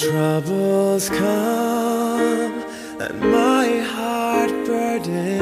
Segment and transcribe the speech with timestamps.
[0.00, 2.64] Troubles come
[3.00, 5.39] and my heart burden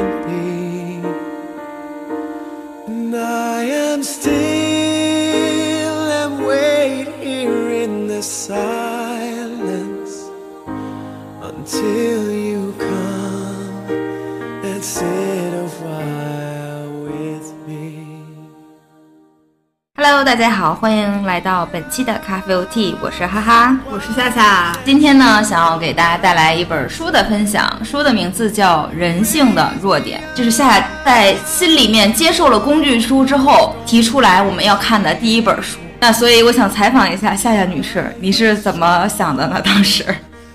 [20.18, 23.79] Hello，大家好，欢迎来到本期的咖啡 OT，我是哈哈。
[23.89, 35.78] 我是夏夏，今天呢，想要给大家带来一本书的分享，书的名字叫《人性的弱点》，这是夏夏在心里面接受了工具书之后提出来我们要看的第一本书。
[36.00, 39.62] 那所以我想采访一下夏夏女士，你是怎么想的呢？
[39.64, 40.05] 当时，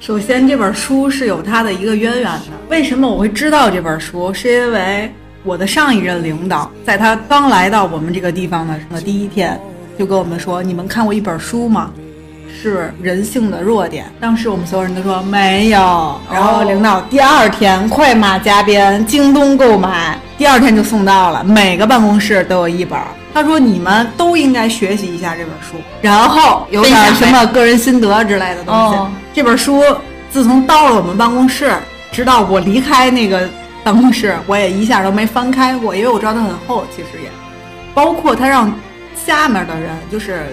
[0.02, 2.42] 首先这本书是有它的一个渊源的。
[2.68, 4.34] 为什么我会知道这本书？
[4.34, 5.10] 是因为
[5.44, 9.60] 我的上一任领导在他刚来到我们这个地方的的第一天，
[10.00, 11.92] 就跟我们说：“你们看过一本书吗？
[12.62, 16.22] 是人性的弱点。”当时我们所有人都说没有。
[16.32, 22.98] 然后领导第二天快马加鞭，京东购买，第二天就送到了，每个办公室都有一本。
[23.34, 28.98] 他说：“你们都应该学习一下这本书，然后有点什么个人心得之类的东西。
[29.34, 29.84] 这本书
[30.30, 31.74] 自从到了我们办公室，
[32.12, 33.50] 直到我离开那个
[33.84, 37.30] 办公室，我也一下都没翻开过，因为我知道它很厚，其实也
[37.94, 38.74] 包括他让
[39.26, 40.48] 下面的人，就是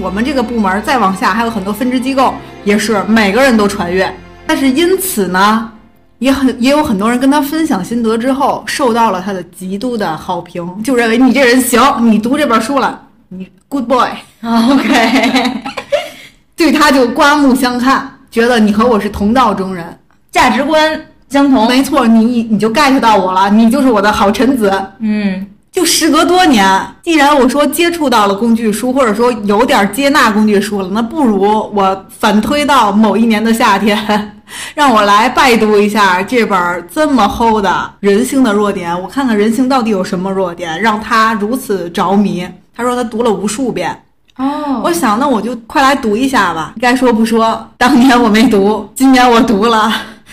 [0.00, 4.12] 我们这个部门再往下还有很多分支机构，也是每个人都传阅。
[4.46, 5.70] 但是因此呢，
[6.18, 14.08] 也很也有很多人跟他分享心得之后，受到了他的极度的好评，就认为你这人行，你读这本书了，你 good boy。
[14.42, 15.60] OK，
[16.56, 19.98] 对他就刮目相看，觉得你和我是同道中人。
[20.30, 21.00] 价值观
[21.32, 24.70] 相同，没错，你你就 get 到我了，你就是我的好臣子。
[25.00, 26.64] 嗯，就时隔多年，
[27.02, 31.40] 既然我说接触到了工具书，或者说有点接纳工具书了，那不如
[31.74, 33.96] 我反推到某一年的夏天，
[34.76, 37.70] 让我来拜读一下这本这么厚的
[38.00, 42.46] 《人性的弱点》，我看看人性到底有什么弱点，让他如此着迷。
[42.74, 43.94] 他说他读了无数遍，
[44.36, 46.74] 哦，我想，那我就快来读一下吧。
[46.80, 49.92] 该说不说，当年我没读，今年我读了，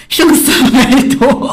[0.10, 1.50] 生死没毒，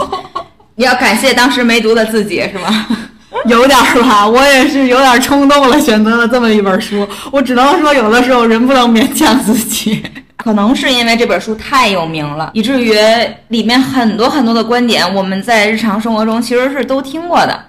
[0.75, 2.87] 你 要感谢当时没读的自己是吗？
[3.47, 4.27] 有点儿吧。
[4.27, 7.07] 我也是有点冲动了，选择了这么一本书。
[7.31, 10.03] 我只能说，有的时候人不能勉强自己。
[10.37, 12.95] 可能是因为这本书太有名了，以至于
[13.49, 17.61] 里面很多很多的观点，我们在日常生活中其实是都听过的，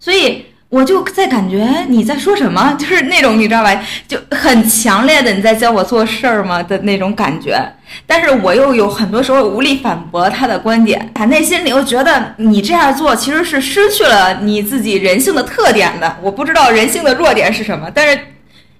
[0.00, 3.78] 所以我就在感觉你在说什么， 就是那种你知道吧，
[4.08, 7.62] 就很强烈的你在教我做事儿吗的那种感觉。
[8.06, 16.16] 但是我又有很多时候无力反驳他的观点，他内心里又觉得你这样做其实是失去了你自己人性的特点的。
[16.22, 18.18] 我不知道人性的弱点是什么，但是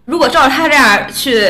[0.06, 1.42] 如果照他这样去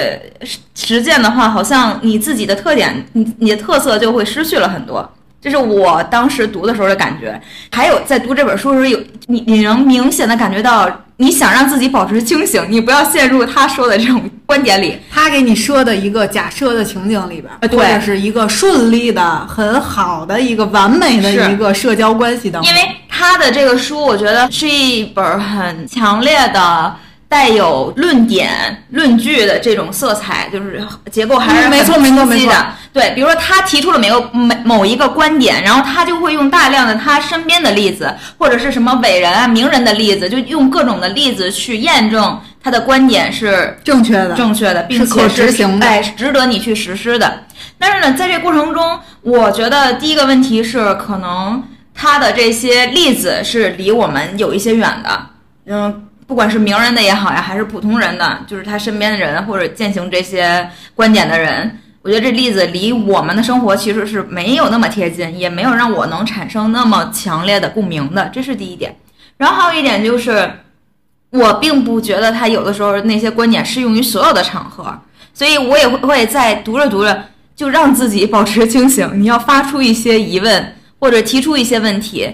[0.42, 5.08] 实实践的话，好像你自己的特点，你你的特色就会失去了很多。
[5.42, 7.38] 这是我当时读的时候的感觉。
[7.72, 14.96] 还有在读这本书的时候，有你你能明显的感觉到，你想让自己保持清醒，你不要陷入他说的这种观点里。
[15.10, 22.70] 他给你说的一个假设的情景里边，呃对或者是一个顺利的、很好的一个完美的一个社交关系当中。
[22.70, 26.94] 因为他的这个书，我觉得是一本很强烈的。
[27.32, 32.52] 带有论点、论据的这种色彩，就是结构还是嗯没错很没错没错。
[32.92, 47.44] 对，比如说他提出了某个某某一个观点，然后他就会用大量的他身边的例子，或者是什么伟人啊、名人的例子，就用各种的例子去验证他的观点是正确的，正确的，并且执行的哎，值得你去实施的。
[47.78, 51.62] 但是呢，在这过程中，我觉得第一个问题是，可能
[51.94, 55.26] 他的这些例子是离我们有一些远的。
[55.64, 68.96] 嗯，不管是名人的也好呀，还是普通人的，就是他身边的人或者践行这些观点的人，我觉得这例子离我们的生活其实是没有那么贴近，也没有让我能产生那么强烈的共鸣的，这是第一点。
[69.36, 70.50] 然后还有一点就是，
[71.28, 74.98] 我并不觉得他有的时候那些观点适用于所有的场合，
[75.34, 77.24] 所以我也会会在读着读着
[77.54, 79.06] 就让自己保持清醒。
[79.20, 82.26] 你要发出一些疑问或者提出一些问题，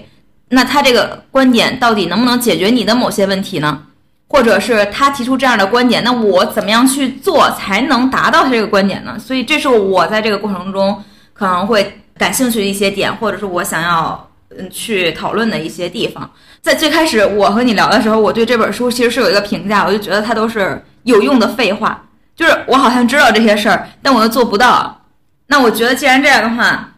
[0.47, 3.81] 那他这个观点到底能不能解决你的某些问题呢？
[4.29, 9.17] 或者是他提出这样的观点，那我怎么样去做才能达到他这个观点呢？
[9.19, 11.03] 所以这是我在这个过程中
[11.33, 16.29] 可能会感兴趣的一些点，或者是我想要嗯去讨论的一些地方。
[16.61, 22.03] 在最开始我和你聊的时候，我对这本书其实是有一个评价，我就觉得它都是有用的废话，
[22.35, 24.95] 就是我好像知道这些事儿，但我又做不到。
[25.47, 26.91] 那我觉得既然这样的话，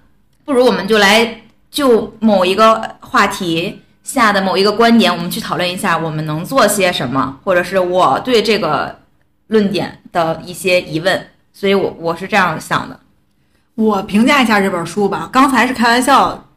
[0.43, 8.99] 不如我们就来就某一个话题下的某一个观点，我们去讨论一下我们能做些什么，或者是我对这个
[9.47, 11.27] 论点的一些疑问。
[11.53, 12.99] 所以我我是这样想的。
[13.75, 16.47] 我评价一下这本书吧，刚才是开玩笑，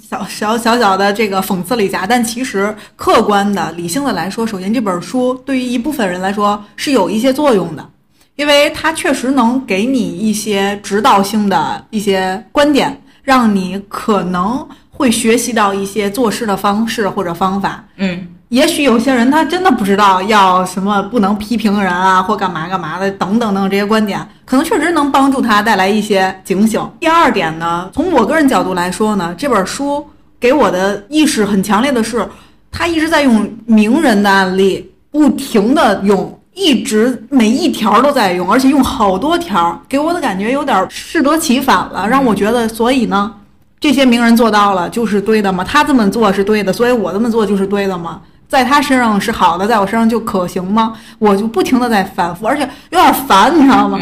[0.00, 7.90] 小小小小的这个讽刺了一下，但其实客观的、理性的来说，首先这本书对于一部分人来说是有一些作用的，
[8.36, 14.66] 因为它确实能给你一些指导性的一些观点，让你可能
[14.98, 17.84] 会学习到一些做事的方式或者方法。
[17.98, 26.84] 嗯，也许有些人他真的不知道要什么不能批评人啊，或干嘛干嘛的等等等这些观点，可能确实能帮助他带来一些警醒。
[26.98, 30.04] 第二点呢，从我个人角度来说呢，这本书
[30.40, 32.28] 给我的意识很强烈的是，
[32.72, 43.32] 他一直在用名人的案例，不停的用，一直每一条都在用，而且用好多条，给我的感觉有点适得其反了，让我觉得，所以呢。
[43.80, 45.64] 这些名人做到了就是对的吗？
[45.64, 48.20] 他这么做是对的，所以我这么做就是对的吗？
[48.48, 50.94] 在他身上是好的，在我身上就可行吗？
[51.18, 53.98] 我就不停的在反复，而且有点烦，你知道吗？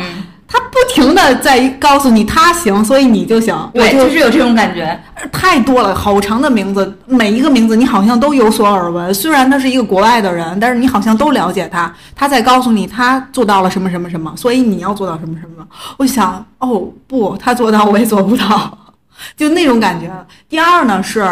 [0.48, 3.52] 他不停的在告诉你他行，所以你就行。
[3.74, 4.96] 我对，就就是有这种感觉。
[5.32, 9.12] 太多了，好长的名字，每一个名字你好像都有所耳闻。
[9.12, 11.92] 虽然他是一个国外的人，但是你好像都了解他。
[12.14, 15.66] 他在告诉你他做到了什么什么什么，所以你要做到什么什么。
[15.96, 18.78] 我想，哦不，他做到我也做不到，
[19.36, 20.10] 就那种感觉。
[20.48, 21.24] 第二呢，是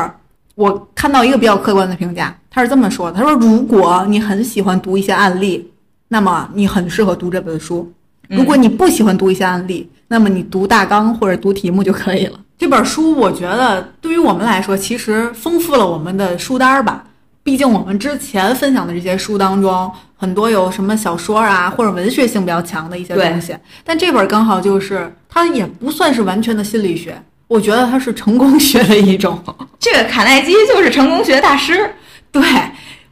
[0.55, 5.71] 我看到一个比较客观的评价，他是这么说的：他说，如果你很喜欢读一些案例，
[6.09, 7.93] 那么你很适合读这本书。
[8.29, 12.41] 如果你不喜欢读一些案例，那么你读大纲或者读题目就可以了。
[12.57, 17.05] 这本书我觉得对于我们来说，其实丰富了我们的书单儿吧。
[17.43, 23.55] 毕竟我们之前分享的这些书当中，很多有什么小说啊，或者文学性比较强的一些东西。
[23.85, 29.43] 但这本刚好就是它也不算是完全的心理学，我觉得他是成功学的一种。
[29.79, 31.95] 这个卡耐基就是成功学大师。
[32.33, 32.43] 对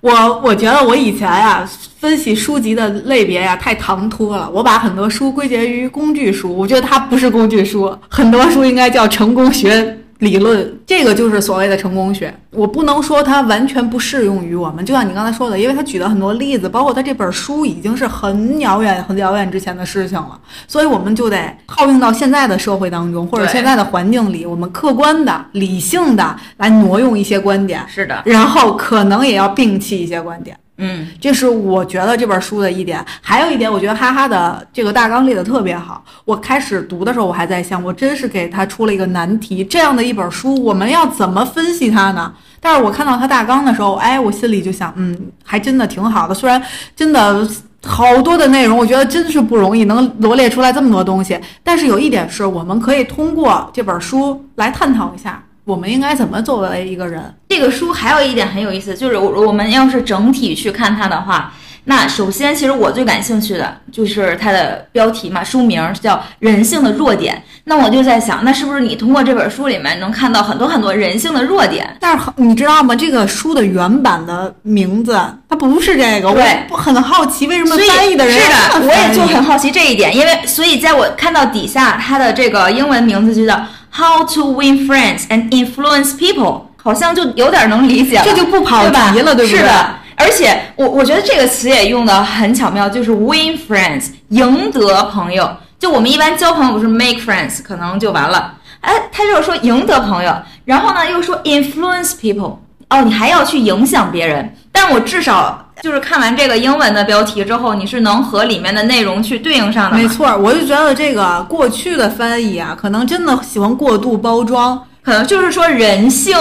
[0.01, 1.69] 我，我觉得我以前呀、
[2.03, 12.35] 分析书籍的类别呀太唐突了，我把很多书归结于工具书，我觉得它不是工具书，很多书应该叫成功学理论，这个就是所谓的成功学。
[12.51, 30.57] 我不能说它完全不适用于我们，就像你刚才说的，因为他举了很多例子，包括他这本书已经是很遥远、很遥远之前的事情了，所以我们就得套用到现在的社会当中，或者现在的环境里，我们客观的、理性的来挪用一些观点，是的，然后可能也要摒弃一些观点。
[30.83, 33.05] 嗯，这是我觉得这本书的一点。
[33.21, 36.05] 还有一点，我觉得哈哈的这个大纲列的特别好。
[36.25, 39.65] 我开始读的时候，我还在想，我真是给他出了一个难题。
[39.65, 42.33] 这样的一本书，我们要怎么分析它呢？
[42.61, 46.35] 但是我看到他大纲的时候，哎，我心里就想，嗯，还真的挺好的。
[46.35, 46.63] 虽然
[46.95, 47.49] 真的
[47.85, 51.39] 好多的内容，我觉得真是不容易能罗列出来这么多东西。
[51.65, 57.35] 但是有一点是，我们可以通过这本书来探讨一下，我们应该怎么作为一个人。
[57.49, 61.55] 这个书还有一点很有意思，就是我我们要是整体去看它的话，
[61.85, 67.35] 那首先其实我最感兴趣的就是它的标题嘛，书名叫《人性的弱点》。
[67.65, 71.97] 那我就在想，那是不是你通过这本书里面能看到很多很多人性的弱点？
[71.99, 72.95] 但是很你知道吗？
[72.95, 83.61] 这个书的原版的名字它不是这个，对我很好奇为什么翻译的人是的，我也就很好奇这一点，因为所以在我看到底下它的这个英文名字就叫
[83.95, 89.95] How to Win Friends and Influence People，好像就有点能理解了，这就不跑题了对不对是的。
[90.17, 95.57] 而且我我觉得这个词也用的很巧妙，就是 win friends，赢得朋友。
[95.79, 98.55] 就我们一般交朋友不是 make friends，可能就完了。
[98.81, 100.33] 哎，他就是说赢得朋友，
[100.65, 102.57] 然后呢又说 influence people，
[102.89, 104.55] 哦，你还要去影响别人。
[104.73, 109.97] 但我至少就是看完这个英文的标题之后，你是能和里面的内容去对应上的。
[109.97, 114.83] 没错，我就觉得这个过去的翻译啊，可能真的喜欢过度包装。
[115.03, 116.37] 可能就是说人性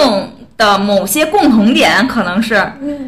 [0.56, 2.64] 的某些共同点，可能是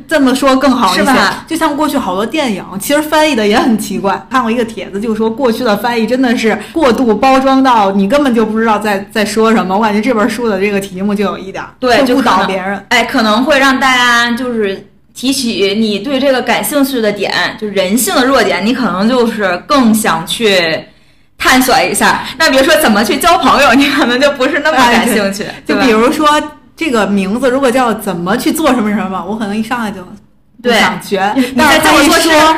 [0.08, 4.20] 这么说更好一些是吧，就像过去好多电影，其实翻译的也很奇怪。
[4.28, 9.76] 看过一个帖子，就说过去的翻译真的是过度包装到你根本就不知道在在说什么。
[9.76, 12.84] 我感觉这本书的这个题目就有一点儿对，会误导别人。
[12.88, 20.84] 哎，可能会让大家就是提取你对这个感兴趣的点，就人性的弱点，你可能就是更想去
[21.38, 22.24] 探索一下。
[22.36, 26.28] 那比如说怎么去交朋友，你可能就不是那么感兴趣，就比如说
[26.76, 30.10] 这个名字，如果叫怎么去做什么什么，我可能一上来就不
[30.62, 31.32] 对想学。
[31.36, 32.56] 你但是他一在这么说说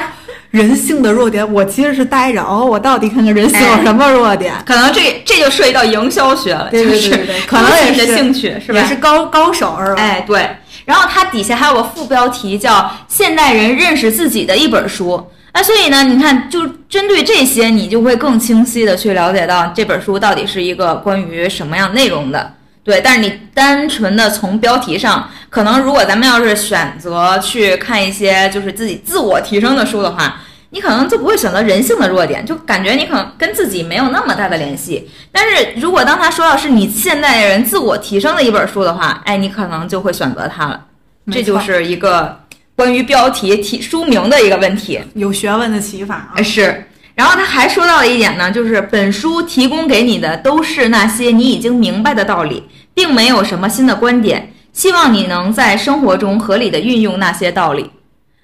[0.50, 4.54] 人性的弱点，我其实是呆着哦，我到底看看人性有什么弱点？
[4.64, 8.78] 可能这这就涉及到营销学了，对对就是可能也是兴趣是吧？
[8.78, 10.00] 也是高高手是吧？
[10.00, 10.48] 哎，对。
[10.86, 12.72] 然后它底下还有个副标题叫
[13.06, 15.10] 《现代人认识自己的一本书》。
[15.52, 22.54] 那所以呢，你看，就针对这些，你就会更清晰的去了解到这本书到底是一个关于什么样内容的。
[22.84, 30.40] 对，但是你单纯的从标题上，可能如果咱们要是选择去看一些就是自己自我提升的书的话，
[30.76, 35.08] 你可能就不会选择人性的弱点，就感觉你可能跟自己没有那么大的联系。
[35.32, 40.84] 但是如果当他说到是你现代人自我提升的一本书的话，哎，你可能就会选择它了。
[41.32, 42.40] 这就是一个
[42.76, 45.00] 关于标题题书名的一个问题。
[45.14, 46.42] 有学问的启发啊哎，！
[46.42, 46.84] 是。
[47.14, 54.52] 然后他还说到了一点呢，就是本书提供给你的都是那些你已经明白的道理，并没有什么新的观点。
[54.74, 57.90] 希望你能在生活中合理的运用那些道理。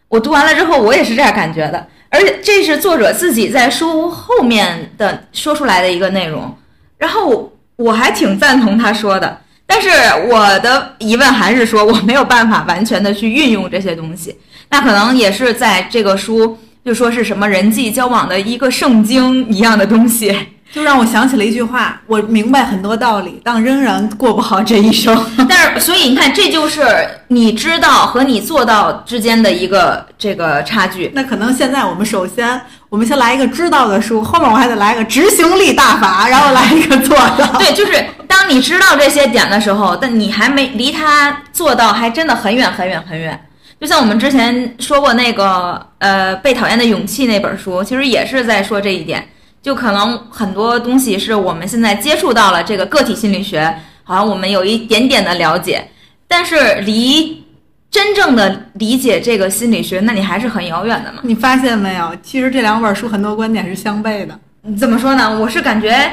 [0.09, 6.55] 我读完了之后，我也是这样感觉的，而且这是作者自己在书后面的说出来的一个内容，
[6.99, 9.41] 然后我还挺赞同他说的。
[9.67, 9.89] 但是
[10.29, 14.37] 我的疑问还是说，我没有办法完全的去运用这些东西。
[14.69, 20.37] 那可能也是在这个书就说是什么人际交往的一个圣经一样的东西。
[20.73, 25.15] 就让我想起了一句话：我明白很多道理，但仍然过不好这一生。
[25.47, 26.83] 但是，所以你看，这就是
[27.29, 31.13] 你知道和你做到之间的一个这个差距。
[31.15, 37.47] 那可能现在我们首先，我们先来一个知道的书，后面我还得来个执行力大法，然后来一个做到。
[37.61, 43.39] 对，就是当你知道这些点的时候，但你还没离他做到，还真的很远很远很远。
[43.79, 49.29] 就像我们之前说过那个呃《被讨厌的勇气》那本书，其实也是在说这一点。
[49.63, 55.89] 就可能很多东西是我们现在接触到了这个个体心理学，好像我们有一点点的了解，
[56.27, 57.45] 但是离
[57.91, 61.21] 真正的理解这个心理学，那你还是很遥远的嘛。
[61.23, 62.13] 你发现没有？
[62.23, 64.39] 其实这两本书很多观点是相悖的。
[64.79, 65.39] 怎么说呢？
[65.39, 66.13] 我是感觉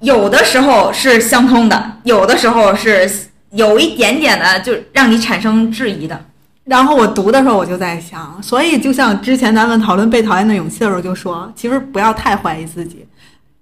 [0.00, 3.08] 有的时候是相通的，有的时候是
[3.52, 6.18] 有一点点的，就让你产生质疑的。
[6.64, 13.04] 然后我读的时候，我就在想，所以就像之前咱们讨论《被讨厌的勇气》的时候就说，其实不要太怀疑自己，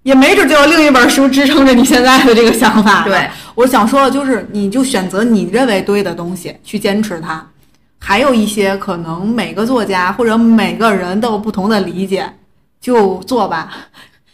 [0.03, 3.03] 也没准就有另一本书支撑着你现在的这个想法。
[3.07, 7.43] 对，我想说的就是，你就选择你认为对的东西去坚持它，
[7.97, 12.31] 还有一些可能每个作家或者每个人都有不同的理解，
[12.79, 13.71] 就做吧，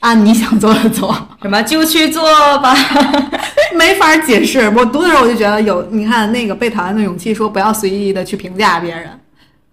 [0.05, 1.12] 按你想做的做。
[1.41, 2.24] 什么就去做
[2.59, 2.75] 吧。
[3.75, 4.69] 没法解释。
[4.69, 9.09] 我读的时候我就觉得有，你看那个被讨厌的勇气说不要随意的去评价别人，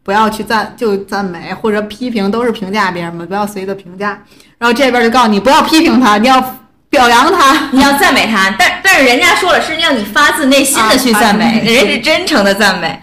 [0.02, 4.18] 不要去赞就赞美或者批评都是评价别人嘛，不要随意的评价。
[4.58, 6.40] 然后这边就告诉你不要批评他，你要
[6.88, 7.68] 表扬他。
[7.70, 13.00] 你要赞美他，但但是人家说了是让你发自内心的去赞美，人是真诚的赞美，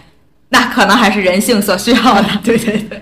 [0.50, 2.27] 那可能还是人性所需要的。
[2.44, 3.01] 对对对，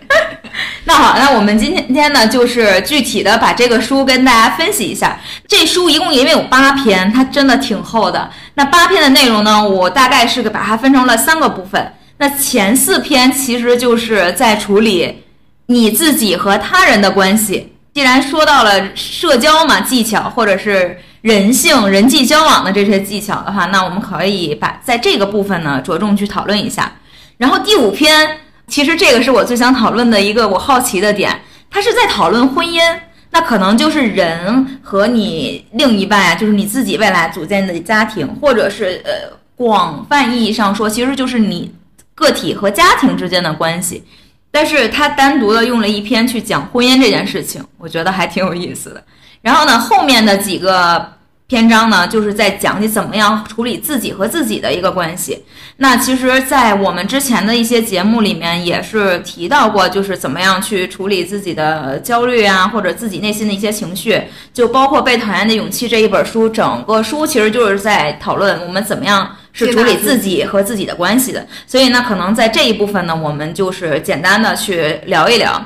[0.85, 5.19] 那好，那我们今天呢，就是具体的把这个书跟大家分析一下。
[5.47, 8.29] 这书一共因为有八篇，它真的挺厚的。
[8.55, 11.93] 那八篇的内容呢，我大概是把它分成了三个部分。
[12.17, 15.23] 那前四篇其实就是在处理
[15.67, 17.73] 你自己和他人的关系。
[17.93, 26.91] 既然说到了社交嘛技巧，或者是人性、人际交往的这些技巧的话，那我们可以把在这个部分呢着重去讨论一下。
[27.37, 31.39] 然后第五篇，其实这个是我最想讨论的一个我好奇的点，
[31.69, 32.81] 它是在讨论婚姻，
[33.29, 41.71] 那可能就是人和你另一半呀、就是你自己未来组建的家庭，或者是呃广泛意义上说，其实就是你
[42.15, 44.03] 个体和家庭之间的关系。
[44.49, 49.03] 但是他单独的用了一篇去讲婚姻这件事情，我觉得还挺有意思的。
[49.41, 51.07] 然后呢，后面的几个
[51.47, 55.45] 篇章呢，就是在讲你怎么样处理自己和自己的一个关系。
[55.77, 64.21] 那其实，在我们之前的一些节目里面也是提到过，就是怎么样去处理自己的焦虑啊，或者自己内心的一些情绪，
[64.53, 71.47] 就包括《被讨厌的勇气》这一本书，整个书其实就是在讨论我们怎么样是处理自己和自己的关系的。
[71.65, 75.65] 所以呢，可能在这一部分呢，我们就是简单的去聊一聊。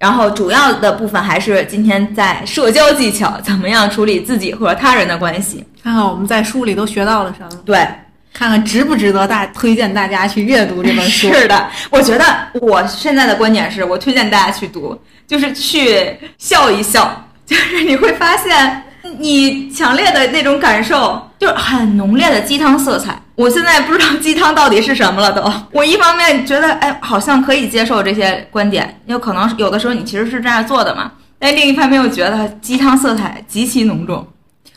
[0.00, 5.62] 然后主要的部分还是今天在社交技巧，怎么样处理自己和他人的关系。
[5.82, 7.86] 看看我们在书里都学到了什么，对，
[8.32, 11.30] 看看值不值得大推荐大家去阅读这本书。
[11.36, 12.24] 是的，我觉得
[12.62, 18.82] 我现在的观点是我推荐大家去读，就是去笑一笑， 就是你会发现
[19.18, 23.19] 你强烈的那种感受，就是很浓烈的鸡汤色彩。
[23.40, 25.42] 我现在不知道鸡汤到底是什么了都。
[25.72, 31.10] 我一方面觉得，哎，好像可以接受这些观点，有可能有的时候你其实是这样做的嘛。
[31.38, 34.26] 但另一方面又觉得鸡汤色彩极其浓重。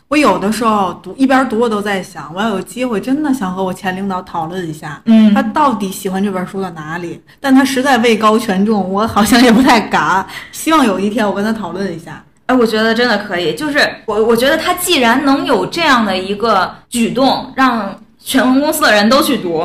[0.08, 7.20] 我有的时候读一边读，我都在想，我要有机会真的想和我前领导讨论一下，嗯他到底喜欢这本书的哪里？
[7.40, 10.24] 但他实在位高权重，我好像也不太敢。
[10.52, 12.24] 希望有一天我跟他讨论一下。
[12.46, 13.54] 哎，我觉得真的可以。
[13.54, 19.62] 就是我，我觉得他既然能有这样的一个举动，让全公司的人都去读，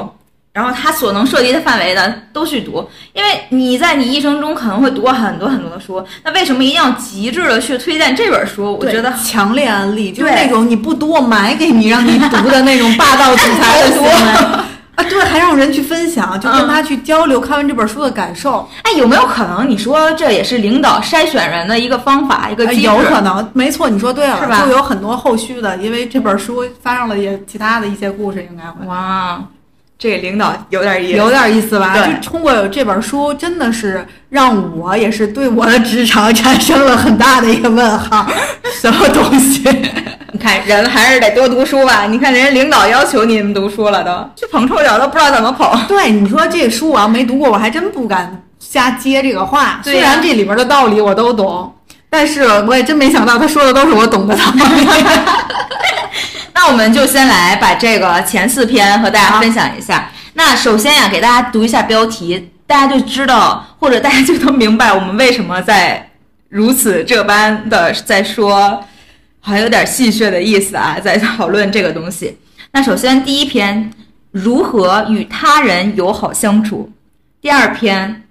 [0.52, 8.78] 然后他所能涉及的范围的都去读，因为你在你一生中可能会读过很多很多的书，那为什么一定要极致的去推荐这本书？
[8.80, 14.10] 我觉得强烈安利，就是那种你不读我买给你，让你读的那种霸道总裁的行为。
[15.00, 22.88] 啊，对，还让人去分享，就跟嗯他去交流看完这本书的感受，哎，有没有可能你说这也是领导筛选人的一个方法，一个呃机制？
[22.88, 28.86] 有可能，没错，你说对了，是吧就有很多后续的，因为这本书发生了也其他的一些故事，应该会。
[28.88, 29.42] 哇，
[30.00, 31.18] 这领导有点意思。
[31.18, 31.94] 有点意思吧？
[31.94, 38.26] 对就通过这本书，真的是让我也是对我的职场产生了很大的一个问号，
[38.82, 39.62] 什么东西？
[40.32, 42.06] 你看人还是得多读书吧。
[42.06, 45.70] 你看人家领导要求你们读书了都，去捧臭脚都不知道怎么捧。
[45.86, 49.82] 对，你说这书我要没读过，我还真不敢瞎接这个话。
[49.84, 51.76] 虽然这里边的道理我都懂，
[52.10, 54.62] 但是我也真没想到他说的都是我懂的道理。
[56.62, 60.12] 那我们就先来把这个前四篇和大家分享一下。
[60.34, 66.12] 那首先呀，给大家读一下标题，大家就知道，或者大家就能明白我们为什么在
[66.50, 68.84] 如此这般的在说，
[69.40, 72.38] 好像有点戏谑的意思啊，在讨论这个东西。
[72.74, 73.94] 那首先第一篇，
[74.32, 76.90] 如何与他人友好相处；
[77.40, 78.24] 第二篇，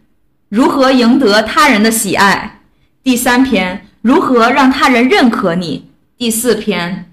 [0.51, 2.59] 如何赢得他人的喜爱；
[3.03, 5.85] 第三篇，如何让他人认可你；
[6.19, 7.08] 第四篇，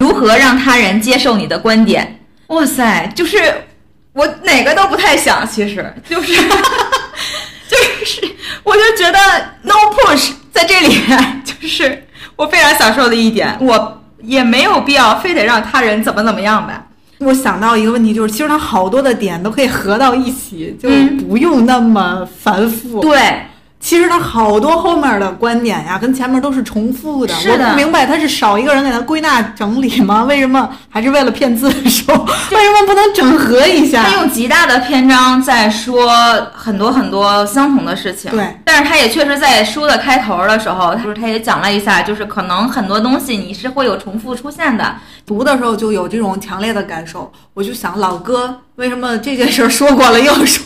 [0.00, 2.18] 如何让他人接受你的观点？
[2.48, 3.36] 哇塞，就是
[4.12, 6.34] 我哪个都不太想，其实就是
[7.68, 8.20] 就是，
[8.64, 9.18] 我就觉得
[9.62, 16.86] no push 在这里面，就是我非常享受的一点，我也没有必要非得让他人怎么怎么样吧。
[17.18, 23.00] 我想到一个问题，就是其实它好多的点都可以合到一起，就嗯不用那么繁复。
[23.00, 23.42] 对，
[23.80, 27.34] 其实他好多后面的观点呀，跟前面都是重复的。
[27.34, 30.24] 是的我不明白，他是少一个人给他归纳整理吗？
[30.28, 32.12] 为什么还是为了骗字数？
[32.12, 34.04] 为什么不能整合一下？
[34.04, 36.12] 他用极大的篇章在说
[36.52, 44.94] 很多很多相同的事情，对，但是他也确实在书的开头的时候，他说他也讲了一下，就是可能很多东西你是会有重复出现的，
[45.26, 50.62] 读的时候就有这种强烈的感受，我就想老哥为什么这件事儿说过了又说？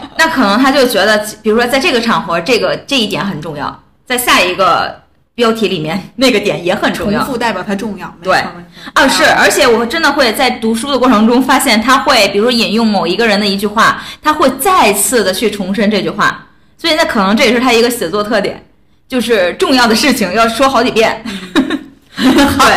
[0.18, 5.00] 那可能他就觉得，比如说在这个场合，这个这一点很重要，在下一个
[5.34, 7.20] 标题里面那个点也很重要。
[7.20, 8.42] 重复代表它重要，对。
[8.94, 16.44] 啊，是，而且我真的会在读书的过程中发现，他会比如说引用某一个人的一句话，他会再次的去重申这句话，
[16.76, 18.64] 所以那可能这也是他一个写作特点，
[19.08, 21.22] 就是重要的事情要说好几遍。
[22.16, 22.76] 对，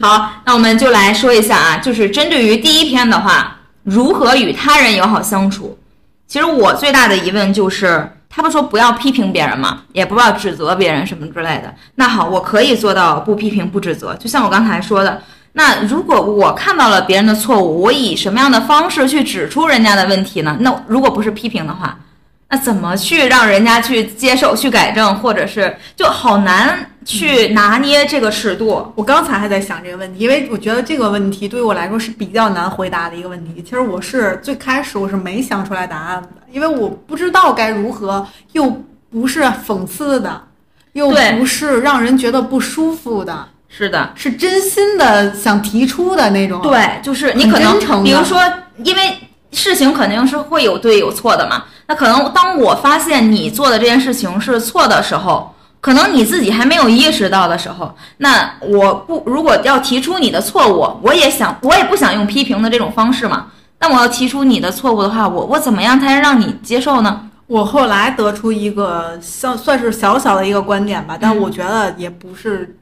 [0.00, 5.78] 好，那我们就来说一下啊，就是针对于第一篇的话，如何与他人友好相处。
[6.26, 11.72] 其实我最大的疑问就是，他们说不要批评别人嘛，也不要指责别人什么之类的。
[11.94, 14.12] 那好，我可以做到不批评、不指责。
[14.16, 15.22] 就像我刚才说的，
[15.52, 20.56] 那如果我看到了别人的错误，我以什么样的方式去指出人家的问题呢？
[20.60, 21.96] 那如果不是批评的话，
[22.48, 28.92] 那怎么去让人家去接受、去改正，或者是就好难去拿捏这个尺度？
[28.96, 33.62] 我刚才还在想这个问题，因为我觉得这个问题对于我来说是比较难回答的一个问题。
[33.62, 40.42] 其实我是最开始我是没想出来答案的，因为我不知道该如何，又不是讽刺的，
[40.94, 46.60] 又不是让人觉得不舒服的，是的，是真心的想提出的那种。
[46.60, 48.42] 对，就是你可能比如说，
[48.82, 49.16] 因为
[49.52, 51.64] 事情肯定是会有对有错的嘛。
[51.86, 55.54] 那可能当我发现你做的这件事情是错的时候，
[55.86, 63.52] 可能你自己还没有意识到的时候，那我不如果要提出你的错误，我也想，我也不想用批评的这种方式嘛。
[63.78, 67.30] 那我要提出你的错误的话，我我怎么样才能让你接受呢？
[67.46, 72.76] 我后来得出一个算算是小小的一个观点吧，但我觉得也不是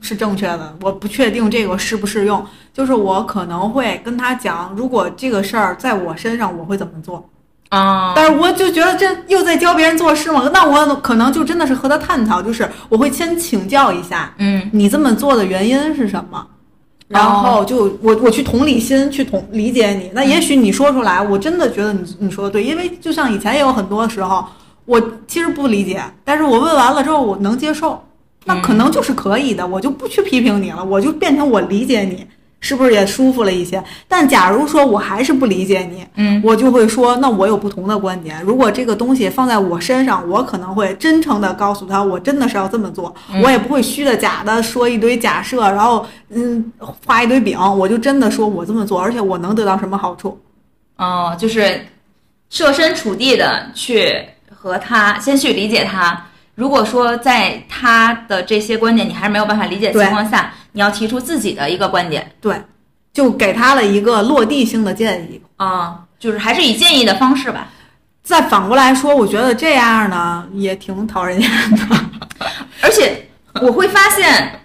[0.00, 2.46] 是正确的，我不确定这个适不适用。
[2.72, 7.28] 就是我可能会跟他讲，如果这个事儿在我身上，我会怎么做。
[7.70, 16.46] 啊、但是我就觉得这又在教别人做事嘛，那我可能就真的是和他探讨，就是我会先请教一下，嗯，你这么做的原因是什么？
[17.08, 24.44] 然后就我我去同理心去同理解你，那也许你说出来，我真的觉得你你说的对，因为就像以前也有很多时候，
[24.84, 28.02] 我其实不理解，但是我问完了之后我能接受，
[28.44, 32.26] 那可能就是可以的，我就不去批评你了，我就变成我理解你，
[32.60, 33.82] 是不是也舒服了一些？
[34.08, 38.42] 但假如说我还是不理解你，嗯，我就会说，那我有不同的观点。
[38.42, 46.72] 如果这个东西放在我身上，我可能会真诚的告诉他，我真的是要这么做，我也不会虚的假的说一堆假设，然后嗯
[47.06, 50.40] 画一堆饼，我就真的说我这么做，而且我能得到什么好处。
[50.96, 51.86] 哦，就是
[52.50, 54.20] 设身处地的去
[54.52, 56.24] 和他先去理解他。
[56.56, 62.54] 如果说在他的这些观点你还是没有办法理解的情况下，你要提出自己的一个观点对，
[63.12, 65.42] 就给他了一个落地性的建议。
[65.56, 67.66] 啊、就是还是以建议的方式吧。
[68.22, 71.78] 再反过来说，我觉得这样呢也挺讨人厌的。
[72.80, 73.28] 而且
[73.60, 74.60] 我会发现，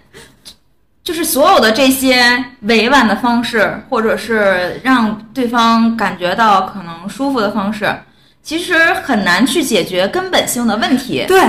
[1.02, 7.92] 就是所有的这些委婉的方式，或者是让对方感觉到可能舒服的方式，
[8.40, 11.24] 其实很难去解决根本性的问题。
[11.26, 11.42] 对，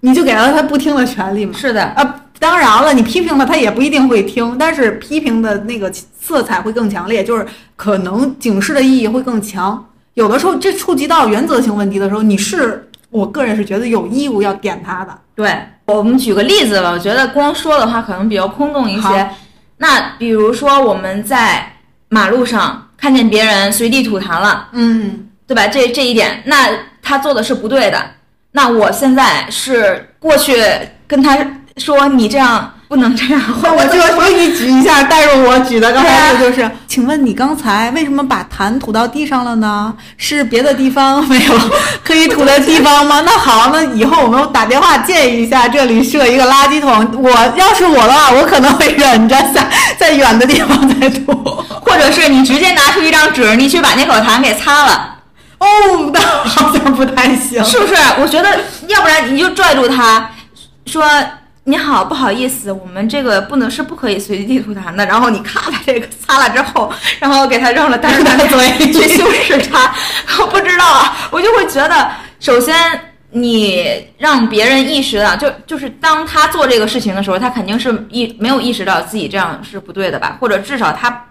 [0.00, 1.56] 你就给了他不听的权利嘛。
[1.56, 7.46] 是的，啊，当然了，你批评了他也不一定会听，但是批评的那个色彩会更强烈，就是
[7.76, 9.84] 可能警示的意义会更强。
[10.14, 15.18] 有的时候这触及到原则性问题的时候，你是我个人是觉得有义务要点他的。
[15.34, 19.30] 对，我们举个例子吧，我觉得光说的话可能比较空洞一些。
[19.76, 21.72] 那比如说我们在
[22.08, 25.68] 马路上看见别人随地吐痰了，嗯，对吧？
[25.68, 26.68] 这这一点，那
[27.00, 28.04] 他做的是不对的。
[28.50, 30.56] 那我现在是过去
[31.06, 31.36] 跟他
[31.78, 39.94] 说，你这样不能这样，那我就我给你举一下， 带入我举的刚才那个对就是，请问你刚才为什么把痰吐到地上了呢？
[40.16, 41.52] 是别的地方没有
[42.02, 43.22] 可以吐的地方吗？
[43.24, 47.06] 那好，那以后我们打电话建议一下，这里设一个垃圾桶。
[47.22, 51.32] 我要是我的话，我可能会忍着在在远的地方再吐。
[51.80, 55.14] 或者是你直接拿出一张纸，你去把那口痰给擦了。
[55.58, 55.66] 哦，
[56.12, 57.64] 那好像不太行。
[57.64, 57.94] 是不是？
[58.20, 58.48] 我觉得，
[58.88, 60.30] 要不然你就拽住他，
[60.86, 61.02] 说
[61.68, 65.04] 你好，不好意思，我们这个不能是不可以随地吐痰的。
[65.04, 69.94] 然后你咔把这个擦了之后，然后给他扔了，但是他的嘴里去修饰它。
[70.40, 72.74] 我不知道啊，我就会觉得，首先
[73.32, 81.26] 你让别人意识到， 就就是当他做这个事情的时候，他肯定是意没有意识到自己这样是不对的吧，或者至少他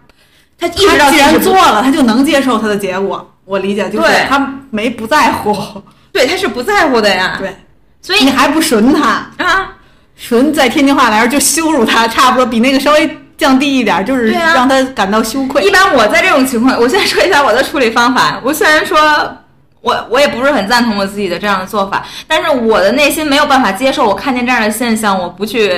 [0.60, 3.34] 他意识到既然做了，他就能接受他的结果。
[3.44, 7.38] 我理解就是他没不在乎，对他是不在乎的呀。
[7.40, 7.58] 对，
[8.04, 9.32] 所以你还不损他。
[9.44, 9.74] 啊。
[10.20, 15.64] 纯在天津话来说就羞辱他，差不多比那个稍微降低一点，就是让他感到羞愧。
[15.64, 18.40] 一般我在这种情况，我先说一下我的处理方法。
[18.44, 19.00] 我虽然说
[19.82, 25.72] 我我也不是很赞同我自己的这样的做法，但是我的内心没有办法接受我看见这样的现象，我不去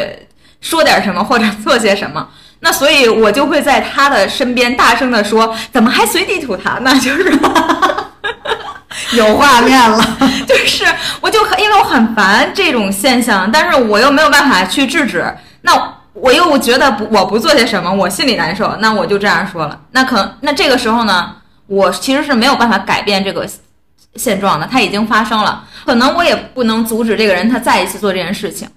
[0.62, 2.28] 说点什么或者做些什么。
[2.62, 7.32] 那所以，我就会在他的身边大声的说：“怎么还随地吐痰呢？” 就是，
[9.18, 10.18] 有画面了，
[10.48, 10.86] 就是，
[11.22, 15.26] 我就很因为我很烦这种现象，但是我又没有办法去制止。
[15.62, 19.80] 那我又觉得不，我不做些什么，我心里难受，那我就这样说了。
[19.92, 21.36] 那可，那这个时候呢，
[21.68, 23.48] 我其实是没有办法改变这个
[24.16, 28.70] 现状的，它已经发生了，可能我也不能阻止这个人他再一次做这件事情。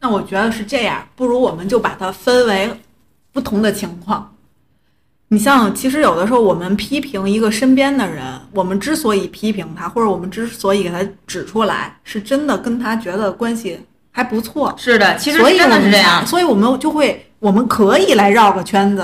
[0.00, 2.70] 那我觉得是这样，不如我们就把它分为
[3.32, 4.31] 不同的情况。
[5.32, 16.26] 你像，其实有的时候我们批评一个身边的人，我们之所以批评他，或者我们之所以给他指出来，是真的跟他觉得关系还不错，是的，其实真的是这样。
[16.26, 19.02] 所以我们就会，我们可以来绕个圈子，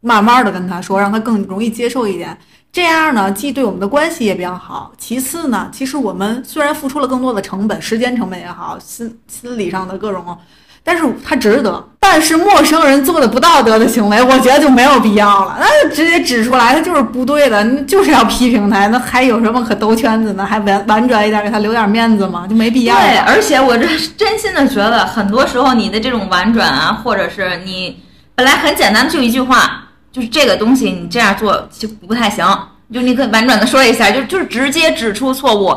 [0.00, 2.34] 慢慢的跟他说，让他更容易接受一点。
[2.72, 4.90] 这样呢，既对我们的关系也比较好。
[4.96, 10.38] 其次呢，其实我们虽然付出了更多的成本，时间成本也好，心心理上的各种，
[10.86, 11.84] 但是他值得。
[11.98, 20.46] 但是陌生人做的不道德的行为，我觉得就没有必要了，那就直接指出来，他就是不对的，就是要批评他，那还有什么可兜圈子呢？
[20.46, 22.46] 还婉婉转一点，给他留点面子吗？
[22.48, 23.02] 就没必要了。
[23.02, 28.00] 对，而且我这真心的觉得，很多时候你的这种婉转啊，或者是你
[28.36, 32.46] 本来很简单的，就一句话，就是这个东西你这样做就不太行，
[32.94, 35.76] 就你可以婉转的说一下，就就是直接指出错误。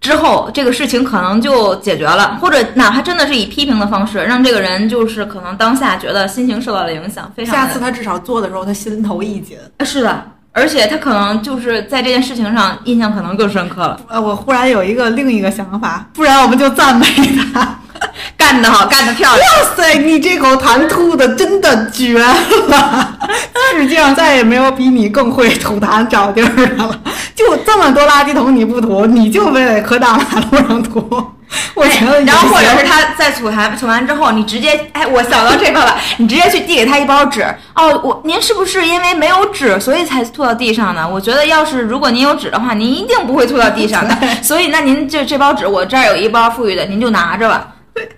[0.00, 9.58] 之后这个事情可能就解决了，或者哪怕真的是以批评的方式，让这个人就是可能当下觉得心情受到了影响，非常下次他至少做的时候，他心头一紧。
[9.84, 10.24] 是的，
[10.58, 14.00] 而且他可能就是在这件事情上印象可能更深刻了。
[14.08, 17.06] 呃，我忽然有一个另一个想法，不然我们就赞美
[17.52, 17.78] 他。
[18.36, 19.40] 干得好，干得漂亮。
[19.40, 23.18] 哇塞，你这口痰吐的真的绝了！
[23.72, 27.00] 世界上再也没有比你更会吐痰找地儿的了。
[27.34, 31.00] 就这么多垃圾桶你不吐，你就非得磕大马路上吐。
[31.74, 37.42] 我觉得也行，然后或者是他在吐痰吐完之后，你直接哎，我想到这个了，你直接去递给他一包纸。
[37.74, 41.08] 哦，我您是不是因为没有纸，所以才吐到地上呢？
[41.08, 44.14] 我觉得要是如果您有纸的话，您一定不会吐到地上的。
[44.42, 47.68] 所以那您这这包纸，我这儿有一包富裕的，您就拿着吧，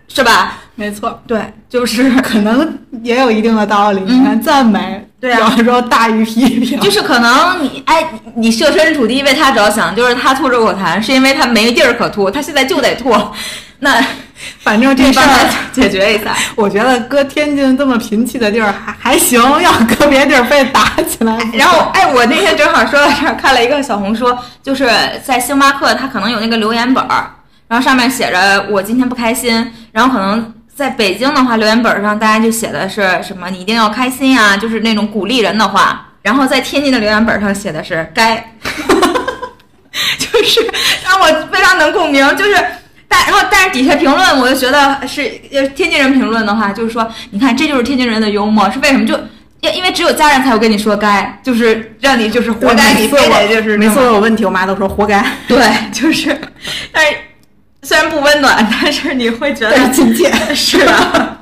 [0.08, 0.58] 是吧？
[0.80, 1.38] 没错，对，
[1.68, 4.00] 就是可能也有一定的道理。
[4.06, 6.80] 你看，赞美嗯对啊有时候大于批评。
[6.80, 8.02] 就是可能你哎，
[8.34, 13.14] 你设身处地为他着想，就是他吐这口痰是因为他没地儿可吐，他现在就得吐，
[13.80, 14.02] 那
[14.60, 16.34] 反正这事儿，解决一下。
[16.56, 21.36] 我觉得搁天津这么贫气的地儿还还行，要搁别地儿被打起来。
[21.52, 24.90] 然后，哎，我那天正好说到这儿，看了一个小红书，就是
[25.22, 27.30] 在星巴克，他可能有那个留言本儿，
[27.68, 36.06] 然后上面写着“我今天不开心”，然后可能在北京的话，留言本儿上大家就写的是什么“你一定要开心啊”，就是那种鼓励人的话。
[36.22, 38.36] 然后在天津的留言本儿上写的是“该
[40.18, 40.66] ”，就是
[41.04, 42.56] 让我非常能共鸣，就是
[43.06, 45.20] 但然后但是底下评论，我就觉得是
[45.52, 49.06] 呃天津人评论的话，就是说，你看这就是天津人的幽默，是为什么？
[49.06, 49.14] 就
[49.60, 55.58] 因因为只有家人才会跟你说该，就是让你就是活该，你非得就是每次那种我有问题，我妈都说活该，对，
[55.92, 56.34] 就是，
[56.90, 57.12] 但是
[57.82, 60.30] 虽然不温暖，但是你会觉得亲切。
[60.54, 61.36] 是的。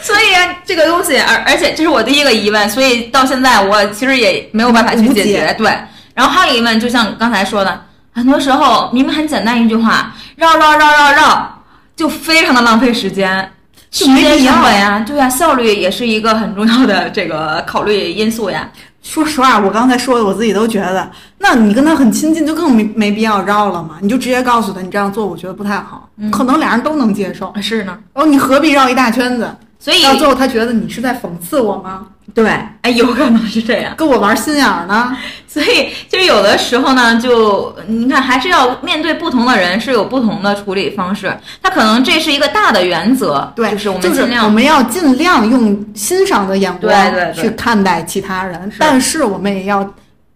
[0.00, 5.32] 所以啊，这个东西，而而且这是我第一个疑问，所以到现在我其实也没有办法去解决。
[5.32, 5.66] 解对，
[6.14, 11.62] 然后还有一个疑问，就像刚才说的，很多时候明明很简单一句话，绕绕绕绕绕，
[11.96, 13.50] 就非常的浪费时间。
[13.90, 18.68] 时间成本呀，对呀，效率也是一个很重要的这个考虑因素呀。
[19.04, 23.96] 说实话，我刚才说的，我自己都觉得，那你跟他很亲近，就更没没必要绕了嘛。
[24.00, 27.52] 你就直接告诉他，你这样做，我觉得不太好，可能俩人都能接受。
[27.60, 29.48] 是呢，然后你何必绕一大圈子？
[29.84, 32.06] 所以到最后他觉得你是在讽刺我吗？
[32.32, 32.48] 对，
[32.80, 33.94] 哎，有可能是这样。
[33.98, 35.14] 跟我玩心眼儿呢？
[35.46, 41.30] 所以，其实有的时候呢，就你看，还是要面对不同的人，是有不同的处理方式。
[41.62, 46.90] 他可能这是一个大的原则，对，就是我们尽量我们要尽量用欣赏的眼光
[47.34, 49.86] 去看待其他人，是但是我们也要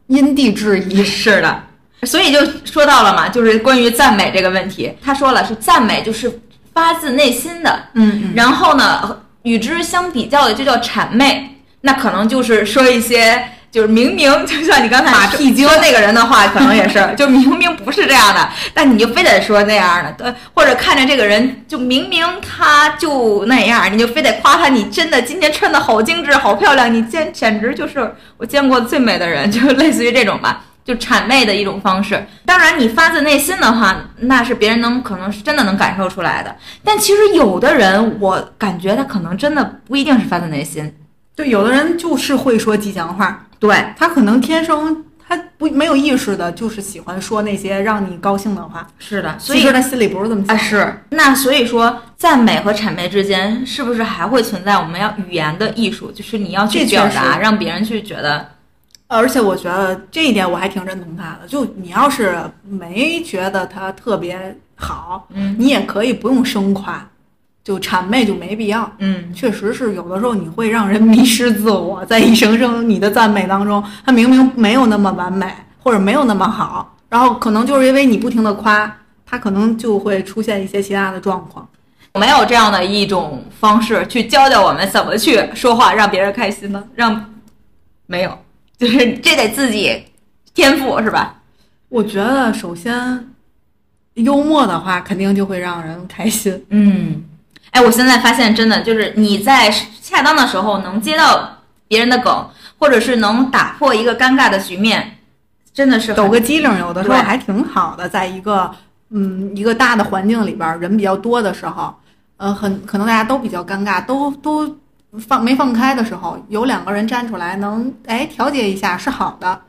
[0.09, 1.03] 因地制宜。
[1.03, 1.59] 是的。
[2.03, 6.31] 所以就说到了嘛，就是关于赞美这个问题，他说了是赞美就是
[6.75, 13.51] 发自内心的，嗯然后呢，与之相比较的就叫谄媚，那可能就是说一些。
[13.71, 30.65] 就是明明就像你刚才马屁精说那个人的话，可能也是， 就明明不是这样的，但你就非得说那样的，对，或者看着这个人，就明明他就那样，你就非得夸他，你真的今天穿的好精致，好漂亮，你简简直就是我见过最美的人，就类似于这种吧。
[30.89, 36.57] 就谄媚的一种方式，当然你发自内心的话，那是别人能可能是真的能感受出来的。
[36.83, 40.91] 但其实有的人，我感觉他可能真的不一定是发自内心。
[41.37, 50.59] 对，有的人就是会说吉祥话，对，他可能天生他不没有意识的，就是喜欢说那些让你高兴的话，是的，所以其实他心里不是这么想。
[50.59, 56.11] 是那所以说，赞美和谄媚之间是不是还会存在我们要语言的艺术？
[56.11, 58.49] 就是你要去表达，让别人去觉得
[59.09, 61.49] 而且我觉得这一点我还挺认同他的。
[61.49, 67.05] 就你要是没觉得他特别好，嗯你也可以不用生夸，
[67.65, 68.91] 就谄媚就没必要。
[68.99, 78.95] 嗯，确实是有的时候你会让人迷失自我，在一声声你的赞美当中，他明明没有那么完美，或者没有那么好，然后可能就是因为你不停的夸，
[79.25, 81.67] 他可能就会出现一些其他的状况。
[82.15, 86.83] 没有这样的一种方式去教教我们怎么去说话，让别人开心呢？
[86.95, 87.25] 让
[88.07, 88.39] 没有，
[88.79, 90.05] 就是这得自己
[90.55, 91.35] 天赋是吧？
[91.89, 93.29] 我觉得首先
[94.15, 96.65] 幽默的话，肯定就会让人开心。
[96.71, 97.25] 嗯，
[97.71, 99.71] 哎，我现在发现真的就是你在
[100.03, 105.19] 恰当的时候能接到别人的梗，或者是能打破一个尴尬的局面，
[105.73, 108.09] 真的是抖个机灵，有的时候还挺好的。
[108.09, 108.71] 在一个
[109.11, 111.95] 嗯一个大的环境里边儿，人比较多的时候，
[112.37, 114.77] 呃，很可能大家都比较尴尬，都都
[115.19, 119.61] 放没放开的时候，有两个人站出来能哎调节一下是好的，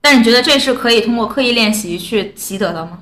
[0.00, 2.98] 但是你觉得这是可以通过刻意练习去习得的吗？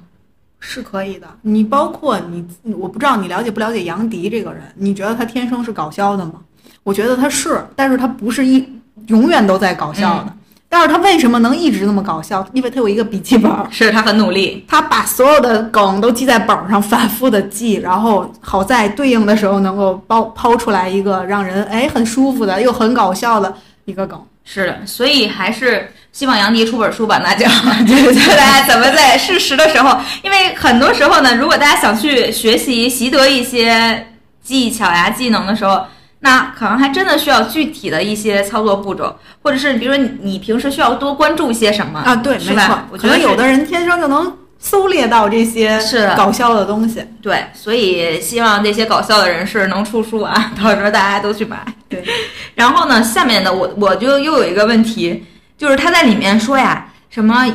[0.59, 1.27] 是可以的。
[1.43, 6.35] 你包括你，我不知道你了解不了解杨迪这个人，你觉得他天生是搞笑的吗？
[6.83, 8.67] 我觉得他是，但是他不是一
[9.09, 10.33] 永远都在搞笑的。
[10.69, 12.47] 但是他为什么能一直那么搞笑？
[12.53, 24.21] 因为他有一个笔记本儿，是他很努力，他把所有的梗都记在本儿上，反复的记，然后好在对应的时候能够抛抛出来一个让人哎很舒服的又很搞笑的一个梗。
[24.45, 27.47] 是的，所以还是希望杨迪出本书吧，那就
[27.85, 34.07] 就是教大家怎么在适时的时候，因为很多时候呢，如果大家想去学习习得一些
[34.43, 35.83] 技巧呀、技能的时候，
[36.21, 42.79] 那可能还真的需要具体的一些操作步骤，或者是比如说你你平时需要多关注一些什么啊，对，没错。
[42.91, 47.05] 我觉得有的人天生就能搜猎到这些是搞笑的东西。
[47.21, 51.65] 对，所以希望这些搞笑的人士能出书啊， 到时候大家都去买。
[51.89, 52.03] 对，
[52.57, 55.25] 然后呢，下面的我我就又有一个问题，
[55.59, 57.47] 就是他在里面说呀，什么，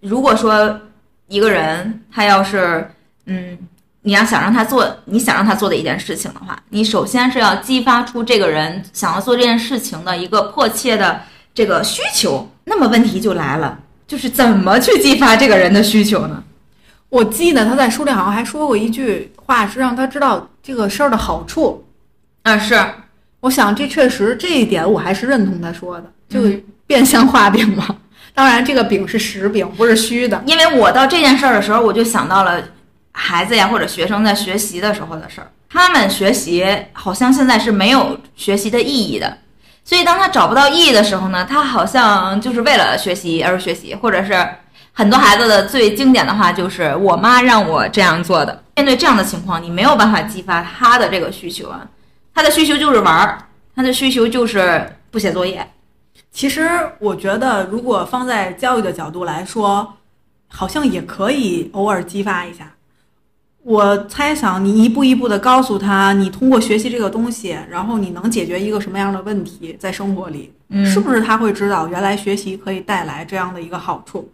[0.00, 0.80] 如果说
[1.28, 2.90] 一个人他要是
[3.26, 3.56] 嗯，
[4.02, 11.20] 你要想让他做你想让他做的一件事情的话，你首先是要激发出这个人想要做这件事情的一个迫切的
[11.54, 12.50] 这个需求。
[12.64, 16.42] 那么问题就来了，就是怎么去激发这个人的需求呢？
[17.08, 21.84] 我记得他在书里好像还说过一句话，是让他知道这个事儿的好处。
[22.42, 22.82] 啊，是，
[23.40, 27.96] 我想这确实这一点我还是认同他说的，就嗯变相画饼嘛。
[28.32, 30.40] 当然，这个饼是实饼，不是虚的。
[30.46, 32.62] 因为我到这件事儿的时候，我就想到了
[33.20, 35.50] 孩子呀或者学生在学习的时候的事儿。
[35.68, 39.38] 他们学习好像现在是没有学习的意义的，
[39.84, 44.48] 所以当他找不到意义的时候呢，他好像就是为了学习而学习，或者是
[44.92, 48.64] 很多孩子的最经典的话就是“我妈让我这样做的”。
[48.76, 51.86] 面对这样的情况，你没有办法激发他的这个需求啊，
[52.34, 53.38] 他的需求就是玩儿，
[53.76, 55.64] 他的需求就是不写作业。
[56.32, 59.94] 其实我觉得，如果放在教育的角度来说，
[60.48, 62.72] 好像也可以偶尔激发一下。
[63.62, 74.32] 我猜想，你一步一步的告诉他，你通过学习这个东西，然后你能解决一个什么样的问题，在生活里，嗯是不是他会知道原来学习可以带来这样的一个好处？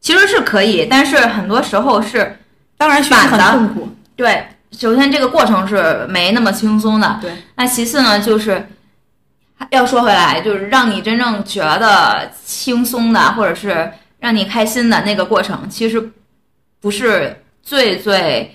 [0.00, 2.38] 其实是可以，但是很多时候是
[2.76, 4.44] 当然，学习很痛苦，对。
[4.72, 7.18] 首先，这个过程是没那么轻松的。
[7.20, 7.30] 对。
[7.56, 8.66] 那其次呢，就是
[9.68, 16.10] 要说回来，就是让你真正觉得轻松的，或者是让你开心的那个过程，其实
[16.80, 18.54] 不是最最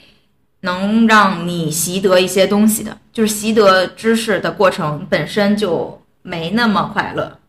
[0.61, 2.97] 能让你习得一些东西的。
[3.11, 7.39] 就是习得知识的过程本身就没那么快乐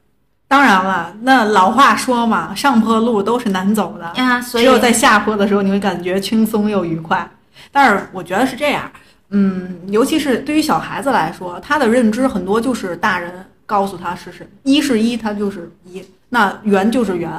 [0.49, 4.41] 当然了，那老话说嘛，上坡路都是难走的，呀。
[4.41, 7.31] 所以只有在下坡的时候，你会感觉轻松又愉快。
[7.71, 8.91] 但是我觉得是这样，
[9.29, 17.31] 嗯，尤其是对于小孩子来说，他的认知很多就是大人告诉他是是一是一，他就是一，那圆就是圆，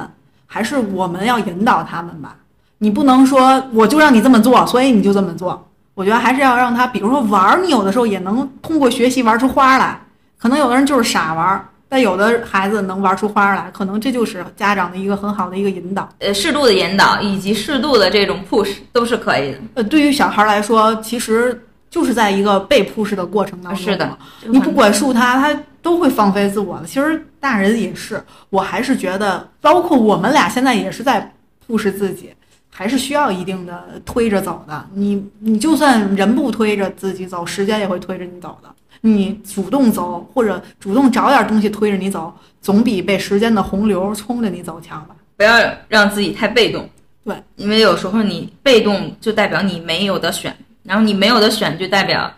[0.46, 2.36] 还是我们要引导他们吧。
[2.82, 5.68] 你不能说我就让你这么做，所以你就这么做。
[5.94, 10.00] 我觉得还是要让他，比如说玩儿，你有的时候也能通过学习玩出花来。
[10.38, 16.08] 可能有的人就是傻玩儿，但有的孩子能玩出花来，可能这就是家长的一个很好的一个引导。
[16.20, 19.58] 呃，适度的引导以及适度的这种 push 都是可以的。
[19.74, 23.82] 呃，对于小孩来说，其实就是在一个被 push 的过程当中。
[23.84, 24.16] 是的，
[24.46, 26.86] 你不管束他，他都会放飞自我的。
[26.86, 31.30] 其实大人也是，我还是觉得，包括我们俩现在也是在
[31.68, 32.32] push 自己，
[32.80, 34.86] 还是需要一定的推着走的。
[34.94, 38.70] 你你就算人不推着自己走，时间也会推着你走的。
[39.02, 45.14] 你主动走，或者主动找点东西推着你走，总比被时间的洪流冲着你走强吧。
[45.36, 46.88] 不要让自己太被动。
[47.22, 52.32] 对，因为有时候你被动就代表你没有的选，然后你没有的选就代表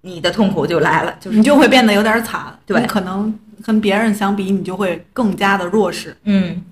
[0.00, 2.58] 你的痛苦就来了，就是你就会变得有点惨。
[2.64, 6.16] 对可能跟别人相比，你就会更加的弱势。
[6.24, 6.62] 嗯。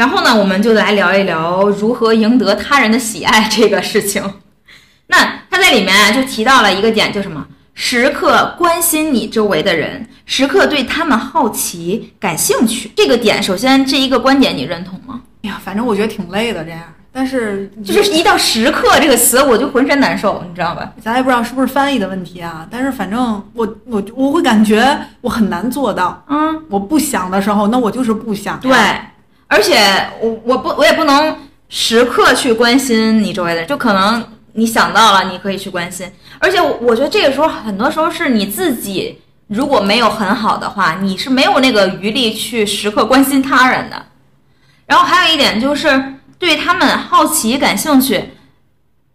[0.00, 4.22] 然后呢，我们就来聊一聊如何赢得他人的喜爱这个事情。
[5.08, 5.18] 那
[5.50, 7.46] 他在里面啊就提到了一个点，就什么？
[7.74, 12.90] 时刻关心你周围的人，时刻对他们好奇、感兴趣。
[12.96, 15.20] 这个点，首先这一个观点你认同吗？
[15.42, 16.80] 哎呀，反正我觉得挺累的这样。
[17.12, 20.90] 但是就是一到“时刻”这个词，我就浑身难受，你知道吧？
[21.02, 22.66] 咱也不知道是不是翻译的问题啊。
[22.70, 23.20] 但是反正
[23.52, 26.24] 我我我会感觉我很难做到。
[26.30, 28.58] 嗯，我不想的时候，那我就是不想。
[28.60, 28.70] 对，
[29.50, 29.76] 而且
[30.20, 31.36] 我我不我也不能
[31.68, 36.08] 时刻去关心你周围的人，就可能你想到了，你可以去关心。
[36.38, 44.06] 而且我我觉得这个时候很多时候是你自己如果没有很好的话，你是没有那个余力去时刻关心他人的。
[44.86, 48.30] 然后还有一点就是对他们好奇、感兴趣，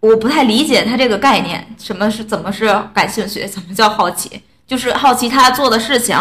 [0.01, 4.41] 我不太理解他这个概念，什么是怎么是感兴趣，怎么叫好奇？
[4.67, 6.17] 就是好奇他做的事情，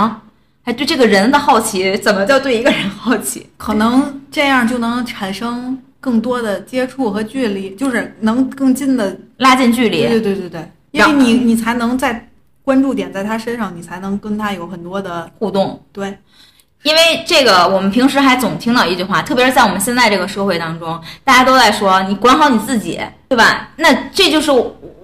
[0.64, 3.46] 还对这个人的好奇，怎么叫对一个人好奇？
[3.59, 9.14] 可能这样就能产生更多的接触和距离，就是能更近的。
[9.37, 10.07] 拉近距离。
[10.07, 12.31] 对对对对，因为你你才能在
[12.62, 15.83] 关注点在他身上，你才能跟他有很多的互动。
[15.92, 16.16] 对，
[16.83, 22.98] 因为这个，我们平时还总听到一句话，特别是在我们现在这个社会当中，大家都在说你管好你自己，
[23.29, 23.68] 对吧？
[23.77, 24.50] 那这就是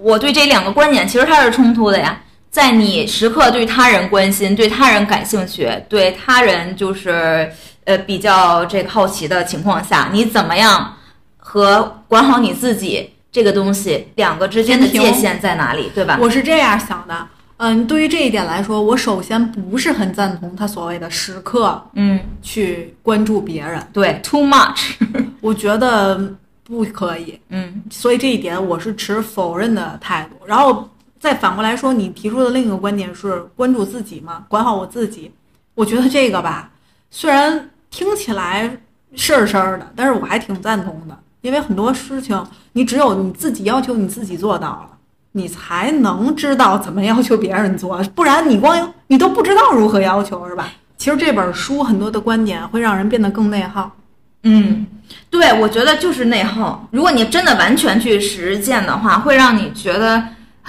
[0.00, 2.18] 我对这两个观点，其实它是冲突的呀。
[2.50, 7.50] 在你时刻对他人关心、对他人感兴趣、对他人就是
[7.84, 10.96] 呃比较这个好奇的情况下，你怎么样
[11.36, 16.18] 和管好你自己这个东西两个之间的界限在哪里，对吧？
[16.20, 17.26] 我是这样想的。
[17.58, 24.94] 嗯，对于这一点来说，我首先不是很赞同他所谓的时刻嗯，去关注别人，对，too much，
[25.42, 26.18] 我觉得
[26.64, 27.38] 不可以。
[27.50, 30.46] 嗯所以这一点我是持否认的态度。
[30.46, 30.88] 然后
[31.20, 35.30] 再反过来说，你提出的另一个观点是关注自己嘛，管好我自己。
[35.74, 36.70] 我觉得这个吧，
[37.10, 38.78] 虽然听起来
[39.14, 44.96] 事儿事儿的，但是我还挺赞同的，因为很多事情你只有你自己要求你自己做到了。
[45.32, 50.72] 你才能知道怎么要求别人做，不然你光你都不知道如何要求，是吧？
[50.96, 53.88] 其实这本书很多的观点会让人变得更内耗。
[54.42, 54.84] 嗯，
[55.30, 56.84] 对，我觉得就是内耗。
[56.90, 60.20] 如果你真的完全去实践的话，会让你觉得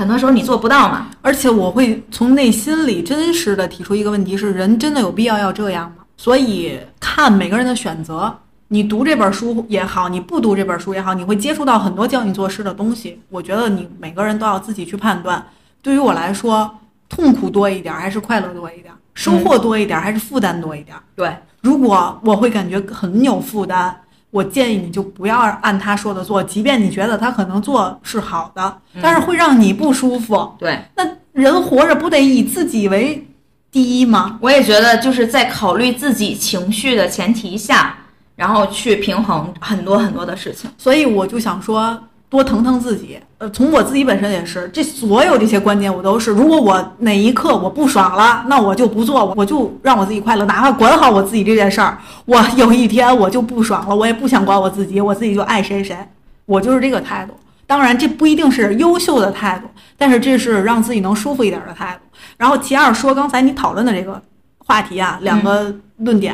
[0.02, 1.08] 很多时候你做不到嘛。
[1.22, 6.04] 而且我会从内心里真实的提出一个问题：是人真的有必要要这样吗？
[6.18, 8.36] 所以看每个人的选择。
[8.70, 13.22] 你读这本书也好，你不读这本书也好，你会接触到很多教你做事的东西。
[13.30, 15.46] 我觉得你每个人都要自己去判断。
[15.82, 16.74] 对于我来说，
[17.10, 18.94] 痛苦多一点还是快乐多一点？
[19.14, 20.96] 收获多一点还是负担多一点？
[21.16, 23.94] 对，如果我会感觉很有负担，
[24.32, 30.56] 我建议你就不要按他说的做，即便你觉得他可能做是好的，嗯但是会让你不舒服。
[30.58, 33.28] 对，那人活着不得以自己为
[33.70, 34.38] 第一吗？
[34.42, 37.98] 我也觉得就是在考虑自己情绪的前提下，
[38.36, 40.70] 然后去平衡很多很多的事情。
[40.78, 41.98] 所以我就想说，
[42.32, 43.20] 多疼疼自己。
[43.40, 46.32] 呃，从我自己本身也是，这所有这些观念我都是。
[46.32, 51.98] 如果我哪一刻我不爽了，那我就不做，我就让我自己快乐，哪怕管好我自己这件事儿。
[52.24, 55.98] 我有一天我就不爽了，我也不想管我自己，我自己就爱谁谁，
[56.46, 57.34] 我就是这个态度。
[57.68, 59.68] 当然，这不一定是优秀的态度，
[59.98, 62.18] 但是这是让自己能舒服一点的态度。
[62.38, 64.22] 然后其二说刚才你讨论的这个
[64.60, 66.34] 话题啊，两个论点，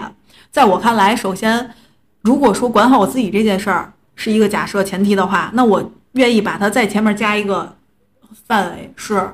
[0.52, 1.72] 在我看来，首先，
[2.22, 7.74] 如果说管好我自己这件事儿是一个假设前提的话，那我愿意把它在前面加一个
[8.46, 9.34] 范围是，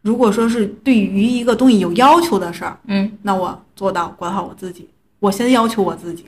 [0.00, 6.24] 如果说是对于一个东西有要求的事儿，嗯，那我做到管好我自己，我先要求我自己。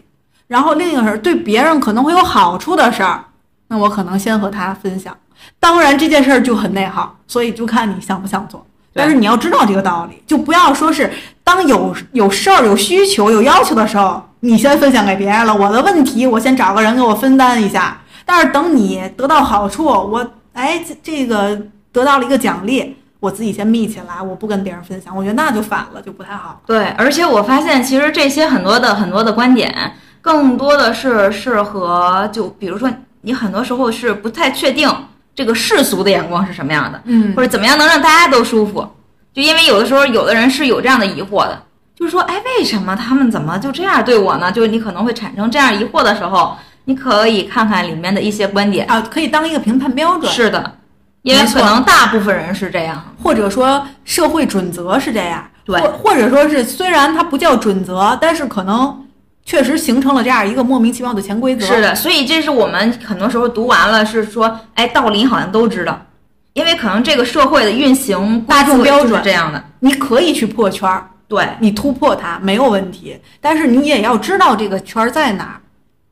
[0.46, 3.24] 然后另一个是对别人可能会有好处的事儿，
[3.68, 5.16] 那我可能先和他分享。
[5.58, 8.64] 当然这件事儿就很内耗，所以就看你想不想做。
[8.96, 11.12] 对但是你要知道这个道理，就不要说是
[11.44, 15.54] 当有有事儿、有需求、有要求的时候，你先分享给别人了。
[15.54, 18.00] 我的问题，我先找个人给我分担一下。
[18.24, 21.60] 但是等你得到好处，我哎这这个
[21.92, 26.60] 得到了一个奖励，我自己先密起来，我不跟别人分享，我觉得那就反了，就不太好。
[26.66, 32.90] 对，而且我发现其实这些很多的很多的观点，更多的是适合就比如说
[33.20, 34.88] 你很多时候是不太确定
[35.36, 38.88] 这个世俗的眼光是什么样的，嗯或者怎么样能让大家都舒服。
[39.32, 41.62] 就因为有的时候有的人是有这样的疑惑的，
[41.94, 44.50] 就是说，哎，为什么他们怎么就这样对我呢？
[44.50, 46.56] 就是你可能会产生这样疑惑的时候，
[46.86, 48.86] 你可以看看里面的一些观点。
[48.86, 50.32] 啊，可以当一个评判标准。
[50.32, 50.72] 是的，
[51.20, 53.14] 因为可能大部分人是这样。
[53.22, 59.05] 或者说社会准则是这样，对或或者说是虽然它不叫准则，但是可能
[59.46, 61.64] 确实形成了这样一个莫名其妙的潜规则。
[61.64, 66.04] 是的，所以这是我们很多时候读完了，是说，哎，道理好像都知道，
[66.52, 69.64] 因为可能这个社会的运行大众标准是这样的。
[69.78, 75.60] 你可以去破圈儿，对，你突破它没有问题，但是你也要知道这个圈儿在哪儿，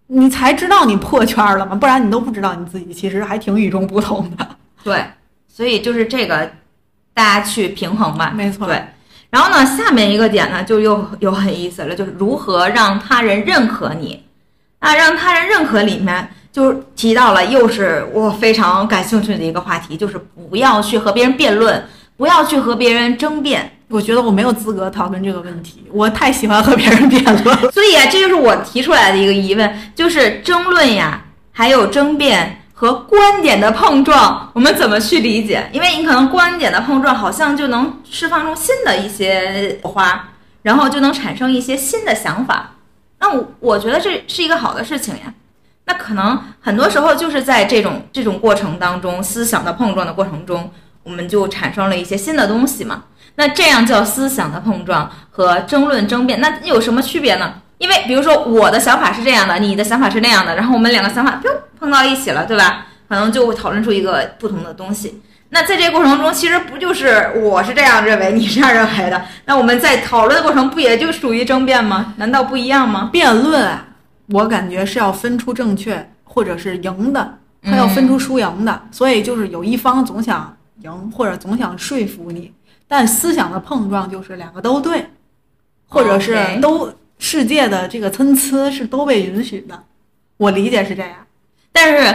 [0.06, 4.46] 你才知道你破圈儿了嘛，不然你都不知道你自己其实还挺与众不同的。
[4.84, 5.04] 对，
[5.48, 6.48] 所以就是这个，
[7.12, 8.32] 大家去平衡吧。
[8.32, 8.80] 没错对。
[9.34, 14.22] 然后呢，下面一个点呢，就又有很意思了，就是如何让他人认可你。
[14.78, 20.16] 那让他人认可里面，就提到了又是我非常感兴趣的一个话题，就是
[20.48, 21.84] 不要去和别人辩论，
[22.16, 23.72] 不要去和别人争辩。
[23.88, 27.58] 我觉得我没有资格讨论这个问题，我太喜欢和别人辩论。
[27.72, 35.70] 所以啊，这就是我提出来的一个疑问，就是争论呀，还有争辩和观点的碰撞，我们怎么去理解？
[35.72, 40.28] 因为你可能观点的碰撞，好像就能释放出新的一些火花，
[40.62, 42.72] 然后就能产生一些新的想法。
[43.20, 45.32] 那我我觉得这是一个好的事情呀。
[45.86, 50.70] 那可能很多时候就是在这种这种过程当中，思想的碰撞的过程中，
[51.04, 53.04] 我们就产生了一些新的东西嘛。
[53.36, 57.54] 那这样叫思想的碰撞和争论争辩，那有什么区别呢？
[57.84, 62.86] 因为比如说我的想法是这样的，你的想法是那样的，然后我们两个想法砰碰到一起了，对吧？
[63.06, 65.20] 可能就会讨论出一个不同的东西。
[65.50, 69.22] 那在这个过程中，其实不就是我是这样认为，你是这样认为的？
[69.44, 72.14] 那我们在讨论的过程不也就属于争辩吗？
[72.16, 73.10] 难道不一样吗？
[73.12, 73.86] 辩论啊，
[74.30, 82.50] 我感觉是要分出正确或者是赢的，它要分出输赢的，所以就是有一方总想赢或者总想说服你，
[82.88, 85.06] 但思想的碰撞就是两个都对，
[85.86, 86.90] 或者是都
[87.26, 89.82] 世界的这个参差是都被允许的，
[90.36, 91.12] 我理解是这样。
[91.72, 92.14] 但是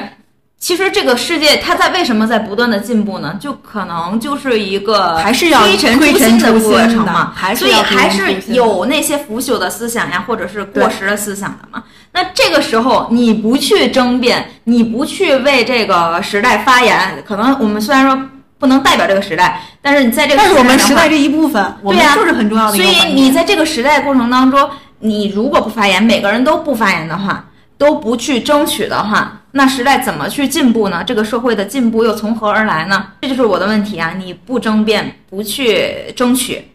[0.60, 3.36] 其实这个世界它在为什么在不断的进步呢？
[3.41, 11.84] 就可能就是一个还是要推陈出新的过程嘛，所以还是所以还是有那些腐朽的思想呀，或者是过时的思想的嘛。
[12.12, 18.30] 那这个时候你不去争辩，你不去为这个时代发言，可能我们虽然说
[18.60, 23.14] 不能代表这个时代，但是你在这个但是我们时代这一部分，我们对呀就是很重要的一所以。
[23.14, 24.70] 你在这个时代过程当中，
[25.00, 31.04] 你如果不发言，每个人都不发言的话，都不去争取的话，那时代怎么去进步呢？
[31.04, 33.14] 这个社会的进步又从何而来呢？
[33.22, 34.14] 这就是我的问题啊！
[34.18, 36.68] 你不争辩，不去争取，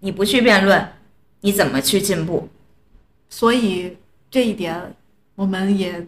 [0.00, 0.86] 你不去辩论，
[1.40, 2.48] 你怎么去进步？
[3.28, 3.96] 所以
[4.30, 4.94] 这一点
[5.34, 6.06] 我们也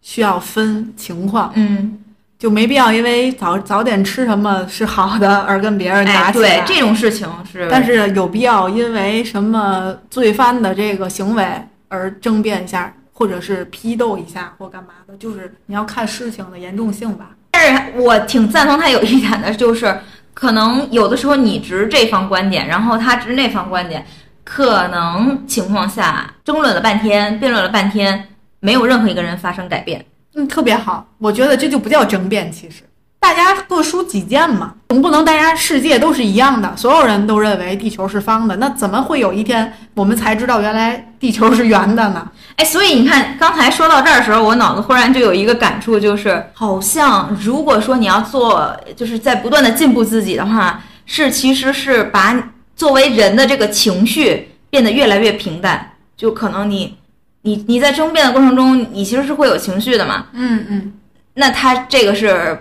[0.00, 2.02] 需要分情况，嗯，
[2.40, 6.60] 就没必要因为早早点吃什么是好的而跟别人打哎，起来。
[6.60, 11.46] 对，这种事情是，但是有必要因为什么罪犯的这个行为
[11.88, 17.32] 而争辩一下，或者是批斗一下或干嘛的，就是你要看事情的严重性吧。
[17.50, 20.00] 但是我挺赞同他有一点的，就是
[20.32, 24.02] 可能有的时候你执这方观点，然后他执那方观点，
[24.44, 28.28] 可能情况下争论了半天，辩论了半天，
[28.60, 30.02] 没有任何一个人发生改变。
[30.34, 32.82] 嗯，特别好，我觉得这就不叫争辩，其实
[33.18, 42.26] 大家各抒己见嘛，总不能大家世界都是一样的，所有人都认为地球是方的，那怎么会有一天我们才知道原来地球是圆的呢？
[42.56, 56.96] 哎，所以你看，刚才说到这儿的时候，我脑子忽然就有一个感触，就是好像如果说你要做，就是在不断的进步自己的话，是其实是把作为人的这个情绪变得越来越平淡，就可能你
[57.42, 60.92] 你你在争辩的过程中，你其实是会有情绪的嘛，嗯嗯，
[61.34, 62.58] 那他这个是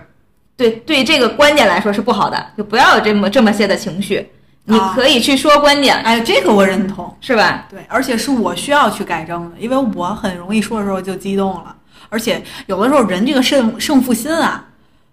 [0.56, 4.26] 对对这个观点来说是不好的，就不要有这么这么些的情绪，
[4.66, 7.14] 你啊可以去说观点，哎，这个我认同。
[7.22, 7.68] 是吧？
[7.70, 11.76] 对，而且是我需要去改正的，因为我很容易说的时候就激动了，
[12.08, 14.66] 而且有的时候人这个胜胜负心啊，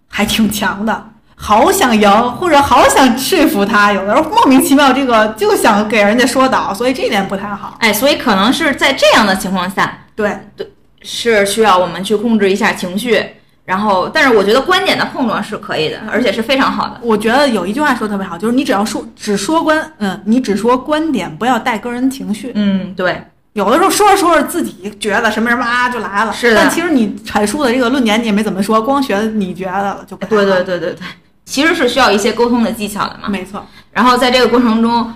[0.06, 7.76] 还挺强的，好想赢或者好想说服他，有的时候莫名其妙这个就想给人家说倒，所以这点不太好。
[7.78, 10.66] 哎，所以可能是在这样的情况下，对对，
[11.02, 13.22] 是需要我们去控制一下情绪，
[13.66, 16.98] 然后，但是我觉得观点的碰撞是可以的，而且是非常好的。
[17.02, 22.50] 我觉得有一句话说特别好，就是你只要说只说观，嗯，你只说观点，不要带个人情绪。
[22.54, 23.22] 嗯，对，
[23.52, 30.98] 有的时候说着说着自己觉得什么什么啊就来了，是的但其实你阐述的这个论点你也没怎么说，光学你觉得了就不太对对对对对，
[31.46, 33.30] 其实是需要一些沟通的技巧的嘛。
[33.30, 33.64] 没错。
[33.90, 35.10] 然后在这个过程中，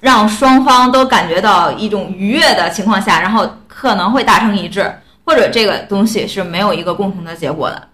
[0.00, 4.90] 让双方都感觉到一种愉悦的情况下，然后可能会达成一致，
[5.24, 7.88] 或者这个东西是没有一个共同的结果的。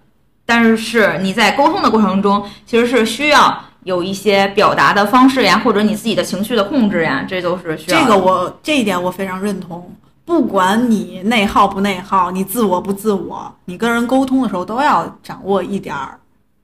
[0.47, 8.05] 但是是你在沟通的过程中，其实是需要有一些表达的方式呀，或者你自己的情绪的控制呀，这都是需要的。
[8.05, 9.95] 这个我这一点我非常认同。
[10.24, 16.18] 不管你内耗不内耗，你自我不自我，你跟人沟通的时候都要掌握一点儿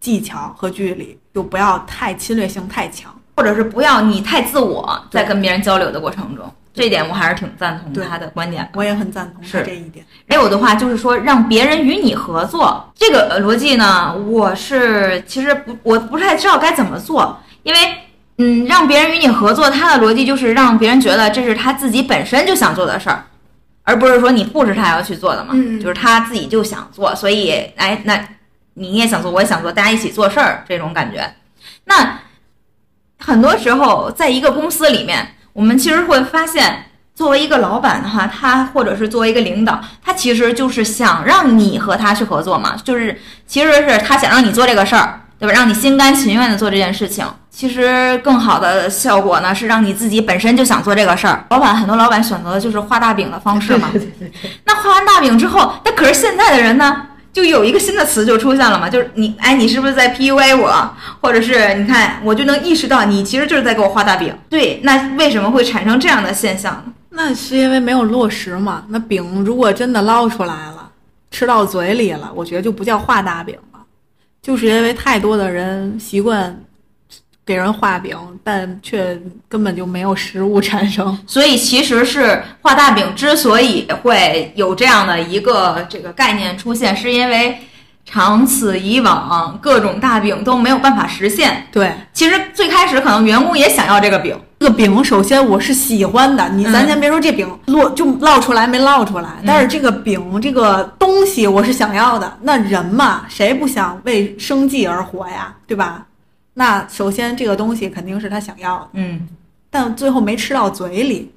[0.05, 3.11] 技巧和距离，就不要太侵略性太强。
[3.37, 6.45] 或者是不要你太自我，在跟别人交流的过程中，
[6.75, 8.69] 这一点我还是挺赞同他的观点。
[8.75, 10.05] 我也很赞同他是这一点。
[10.29, 17.79] 还有的话就是说，让别人与你合作，这个呃逻辑呢，我是其实不我不太知道该怎么做，因为
[18.39, 23.25] 嗯，让别人与你合作，他的逻辑就是让别人觉得这是他自己本身就想做的事儿，
[23.83, 28.25] 而不是说你布置他要去做的嘛，嗯就是他自己就想做，所以哎，那
[28.75, 31.35] 你也想做，我也想做，大家一起做事儿这种感觉。
[31.85, 32.19] 那
[33.19, 45.55] 很多时候，在一个公司里面，我们其实会发现，作为一个老板的话，他或者是作为一个领导，他其实就是想让你和他去合作嘛，就是其实是他想让你做这个事儿，对吧？
[45.55, 47.27] 让你心甘情愿的做这件事情。
[47.51, 51.47] 其实更好的效果呢，是让你自己本身就想做这个事儿。
[51.51, 53.89] 老板很多老板选择的就是画大饼的方式嘛。
[54.65, 57.07] 那画完大饼之后，那可是现在的人呢？
[57.35, 60.95] 就有一个新的词就出现了嘛，就是你，哎，你是不是在 PUA 我？
[61.21, 64.33] 或者是你看，我就能意识到你其实就是在给我画大饼。
[64.49, 66.93] 对，那为什么会产生这样的现象呢？
[67.11, 68.85] 那是因为没有落实嘛。
[68.89, 70.89] 那饼如果真的捞出来了，
[71.33, 73.81] 吃到嘴里了，我觉得就不叫画大饼了，
[74.41, 76.57] 就是因为太多的人习惯
[77.47, 81.17] 给人画饼，但却根本就没有实物产生。
[81.27, 87.59] 所以其实是画大饼之所以会有这样的一个这个概念出现，是因为
[88.07, 91.67] 长此以往，各种大饼都没有办法实现。
[91.73, 102.39] 对，其实最开始可能员工也想要这个饼，这个饼首先我是喜欢的，你咱嗯先别说这饼落就烙出来没烙出来，但是这个饼这个东西我是想要的。
[102.43, 106.07] 那人嘛，谁不想为生计而活呀，对吧？
[106.55, 109.29] 那首先这个东西肯定是他想要的，嗯，
[109.71, 111.31] 但最后没吃到嘴里。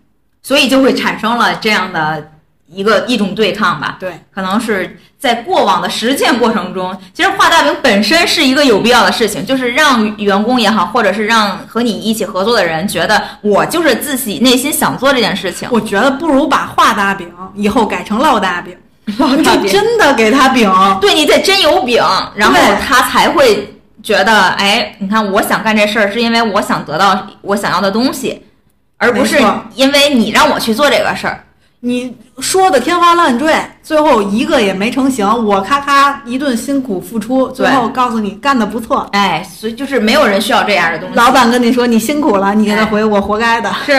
[0.44, 2.32] 所以就会产生了这样的
[2.72, 3.98] 一个一种对抗吧。
[4.00, 15.68] 对，可能是在过往的实践过程中，其实画大饼本身是一个有必要的事情，就是让员工也好，或者是让和你一起合作的人觉得我就是自己内心想做这件事情。
[15.70, 18.74] 我觉得不如把画大饼以后改成烙大饼，
[19.20, 20.72] 烙大饼就真的给他饼。
[21.02, 22.02] 对你得真有饼，
[22.36, 23.77] 然后他才会
[24.08, 28.42] 觉得，哎，你看我想干这事儿，是因为我想得到我想要的东西，
[28.96, 29.38] 而不是
[29.76, 31.44] 因为你让我去做这个事儿。
[31.82, 33.54] 你说的天花乱坠，
[33.84, 35.28] 最后一个也没成型。
[35.46, 39.08] 我咔咔一顿辛苦付出，最后告诉你干的不错。
[39.12, 41.16] 哎，所以就是没有人需要这样的东西。
[41.16, 43.70] 老板跟你说你辛苦了，你给他回我活该的。
[43.86, 43.94] 是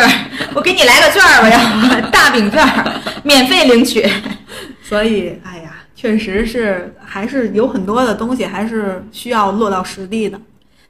[0.55, 2.93] 我给你来个券儿吧，要 大饼券儿，
[3.23, 4.11] 免费领取。
[4.83, 10.41] 所以，哎呀，确实是还是有很多的东西还是需要落到实地的。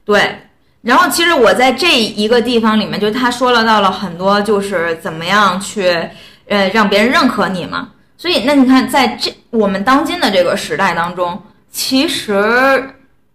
[0.05, 0.37] 对，
[0.83, 5.89] 然后其实我在这一个地方里面，就他说了到了很多，就是怎么样去
[6.47, 7.89] 呃让别人认可你嘛。
[8.17, 11.41] 所以那你看，在这我们当今的这个时代当中，
[11.71, 12.93] 其实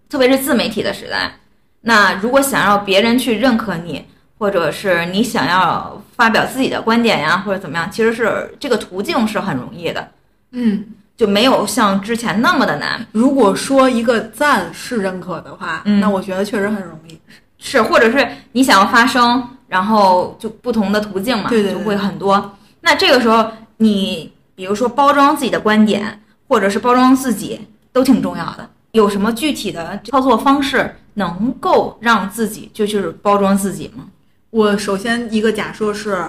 [0.08, 1.32] 特别是自媒体的时代，
[1.80, 4.04] 那如果想要别人去认可你，
[4.38, 10.08] 或者是你想要发表自己的观点呀，或者怎么样，其实是这个途径是很容易的。
[10.52, 10.84] 嗯，
[11.16, 13.06] 就没有像之前那么的难。
[13.12, 17.18] 如果说一个赞是认可的话，嗯那我觉得确实很容易。
[17.58, 22.56] 是，或者是你想要发声，然后就不同的途径嘛，对对对就会很多。
[22.82, 27.60] 那这个时候，你比如说包装自己的观点，或者是包装自己，
[27.92, 28.68] 都挺重要的。
[28.92, 34.04] 有什么具体的操作方式能够让自己就就是包装自己吗？
[34.50, 36.22] 我首先一个假设是，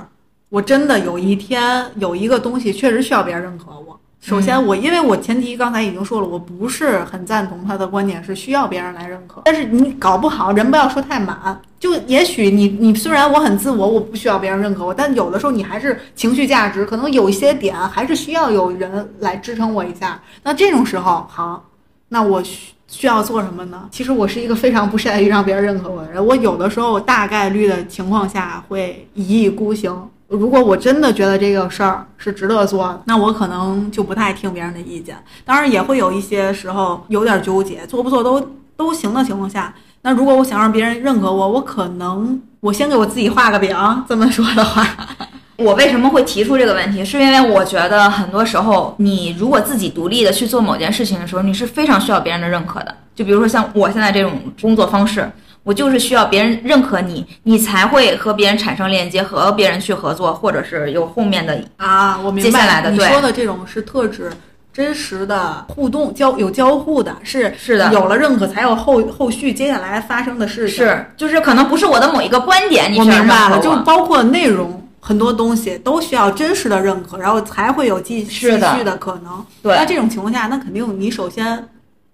[0.49, 3.99] 我真的有一天有一个东西确实需要别人认可我。
[4.25, 9.43] 首先我，因为我前提刚才已经说了，我不是很赞同他的观点是需要别人来认可。
[9.45, 20.19] 但是你搞不好，人不要说太满，就也许你你虽然我很自我，我不需要别人认可我，但有的时候你还是情绪价值，可能有一些点还是需要有人来支撑我一下。
[20.41, 21.63] 那这种时候，好，
[22.09, 23.87] 那我需需要做什么呢？
[23.91, 30.09] 其实我是一个非常不善于让别人认可我的人，我有的时候大概率的情况下会一意孤行。
[30.27, 35.15] 如果我真的觉得这个事儿是值得做，那我可能就不太听别人的意见。
[35.45, 38.41] 当然也会有一些时候有点纠结，做不做都
[38.75, 43.75] 都行的情况下，那如果我想让别人认可我，我可能我先给我自己画个饼。
[44.09, 44.87] 这么说的话，
[45.57, 47.05] 我为什么会提出这个问题？
[47.05, 52.95] 是因为我觉得很多时候，你如果自己独立的去做某件事情的时候，你是非常需要别人的认可的。
[53.13, 55.31] 就比如说像我现在这种工作方式，
[55.65, 62.51] 我就是需要别人认可你，你才会和别人产生链接，和别人去合作，或者是有后面的啊，我明白。
[62.51, 63.05] 接下来的对。
[63.05, 64.31] 你说的这种是特指
[64.71, 67.91] 真实的互动交有交互的，是是的。
[67.91, 70.85] 有了认可才有后后续接下来发生的事情。
[70.85, 73.77] 是，就是可能不是我的某一个观点，你我需要明白了，就我。
[73.77, 79.43] 包括内容很多东西都需要真实的认可，然后才会有继继是续的可能。
[79.63, 79.75] 对。
[79.75, 81.67] 那这种情况下，那肯定你首先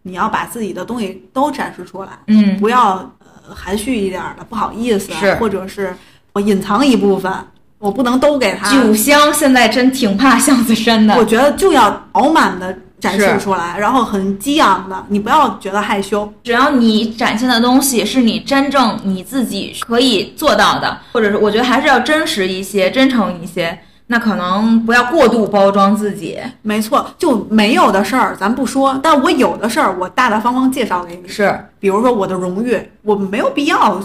[0.04, 3.21] 你要把自己的东西都展示出来，嗯，不要呃
[3.54, 5.96] 含蓄一点儿的不好意思，是或者是
[6.34, 7.32] 我隐藏一部分，
[7.80, 8.72] 我不能都给他。
[8.72, 11.26] 酒香现在真挺怕巷子深的我。
[11.26, 16.32] 觉得就要饱满的展示出来，然后很激昂的，你不要觉得害羞。
[16.44, 23.80] 只要你展现的东西是你真正你自己可以做到的，或者是我觉得还是要真实一些、真诚一些。
[24.12, 26.38] 那可能不要过度包装自己。
[26.64, 31.26] 没错，就没有的事儿咱不说，但我有的事儿我大大方方介绍给你。
[31.30, 34.04] 是，比如说我的荣誉，我没有必要，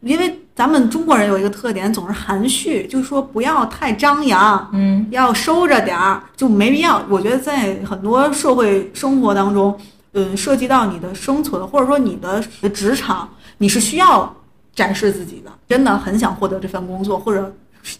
[0.00, 7.02] 因为咱们中国人有一个特点，总是含蓄，就是说不要太张扬，嗯，要收着点儿，就没必要。
[7.10, 9.78] 我觉得在很多社会生活当中，
[10.14, 13.28] 嗯，涉及到你的生存，或者说你的职场，
[13.58, 14.34] 你是需要
[14.74, 15.50] 展示自己的。
[15.68, 17.52] 真的很想获得这份工作或者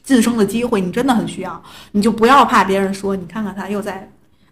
[0.02, 1.62] 晋升的机会，你真的很需要，
[1.92, 4.08] 你就不要怕别人说，你看看他又在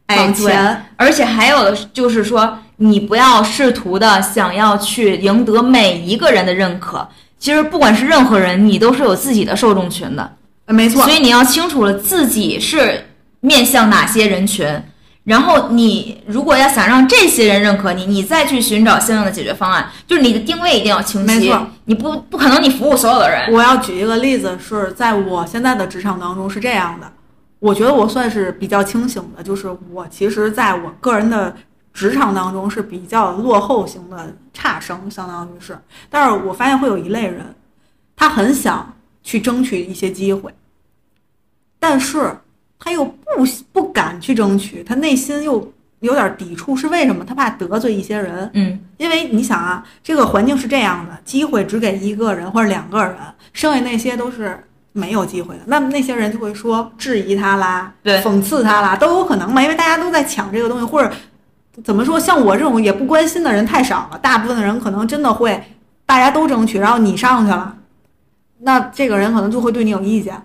[0.06, 0.86] 哎，往对，前。
[0.96, 7.08] 而且还有的就是说，你不要试图的想要去赢得每一个人的认可。
[7.38, 10.36] 其实不管是任何人，你都是有自己的受众群的。
[10.66, 13.06] 呃没错所，以你要清楚了自己是
[13.40, 14.66] 面向哪些人群，
[15.24, 21.38] 然后你如果要想让这些人认可你，你再去寻找相应的解决方案，就是你的定位一定要清晰。
[21.38, 23.50] 没错，你不不可能你服务所有的人。
[23.52, 27.10] 我要举一个例子，是在我现在的职场当中是这样的，
[27.58, 31.56] 我觉得我算是比较清醒的，就是我其实在我个人的
[31.94, 35.78] 职场当中是比较落后型的差生，相当于是，
[36.10, 37.54] 但是我发现会有一类人，
[38.14, 40.52] 他很想去争取一些机会，
[41.78, 42.36] 但是
[42.78, 43.12] 他又不
[43.72, 47.24] 不敢去争取，他内心又有点抵触，是为什么？
[47.24, 53.16] 他怕得罪一些人，嗯，因为你想啊，这个环境是这样的，机会只给一个人或者两个人，
[53.52, 54.58] 剩下那些都是
[54.92, 55.62] 没有机会的。
[55.66, 61.10] 那么那些人就会说质疑他啦，对讽刺他啦，都有可能嘛，因为大家都在抢这个东西，或者
[61.82, 65.58] 怎么说，像我这种也不关心的人太少了，大部分的人可能真的会
[66.04, 67.74] 大家都争取，然后你上去了，
[68.58, 70.40] 那这个人可能就会对你有意见。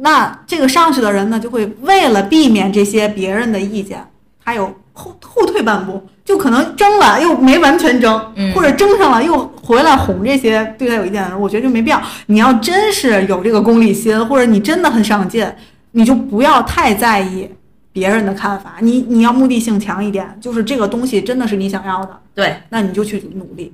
[0.00, 4.04] 那这个上去的人呢，就会为了避免这些别人的意见，
[4.44, 12.00] 他有后后退半步，就可能争了又没完全争，嗯或者争上了又回来哄这些对他有意见的人，我觉得就没必要。
[12.26, 15.46] 你要真是有这个功利心，或者你真的很上进，
[15.92, 17.48] 你就不要太在意
[17.92, 23.72] 别人的看法，你你要目的性强一点，就是这个东西真的是你想要的，对，那你就去努力。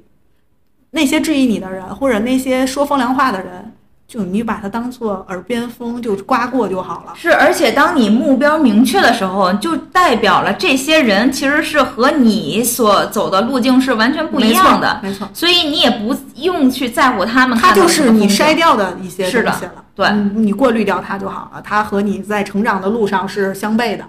[0.93, 3.73] 那些质疑你的人，或者那些说风凉话的人，
[4.11, 7.13] 就你把它当做耳边风，就刮过就好了。
[7.15, 19.85] 是，而且当你目标明确的时候，就代表了这些人其实是和你所走的路径是完全不一样的，没错，所以你也不用去在乎他们他就是你筛掉的一些是的东西了。
[19.95, 21.63] 对你你过滤掉它就好了。
[21.63, 24.05] 他和你在成长的路上是相悖的，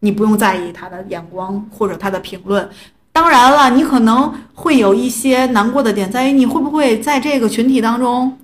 [0.00, 2.68] 你不用在意他的眼光或者他的评论。
[3.12, 8.36] 当然了，你可能会有一些难过的点，在于你会不会在这个群体当中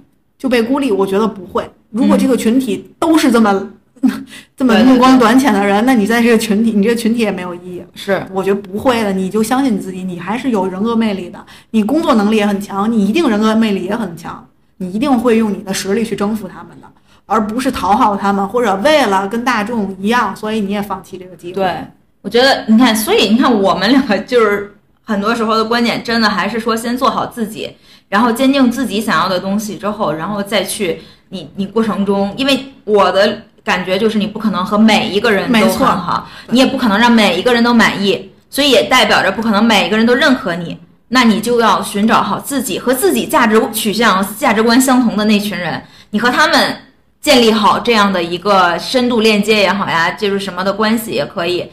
[0.47, 0.93] 就被孤立？
[0.93, 1.69] 我觉得不会。
[1.91, 3.69] 如果嗯这个群体都是这么
[4.57, 7.83] 这么目光短浅的人，那你在这个群体，你这个群体也没有意义。
[7.97, 16.87] 是我觉得不会的，你就相信你自己，你还是有人格魅力的，你工作能力也很强，你一定人格魅力也很强，你一定会用你的实力去征服他们的，
[17.25, 21.55] 而不是讨好他们，或者为了跟大众一样，所以你也放弃这个机会。
[21.55, 21.75] 对，
[22.23, 24.73] 我觉得你看，所以你看我们两个就是
[25.03, 27.75] 很多时候的观点，真的还是说先做好自己，
[28.09, 40.79] 然后坚定自己想要的东西之后，然后再去你你过程中，因为我的感觉就是你不可能和每一个人都很好，你也不可能让每一个人都满意，所以也代表着不可能每一个人都认可你。
[41.09, 45.81] 那你就要寻找好自己和自己价值取向、价值观相同的那群人，
[46.11, 46.77] 你和他们
[47.21, 51.65] 建立好这样的一个深度链接也好呀，就是什么的关系也可以。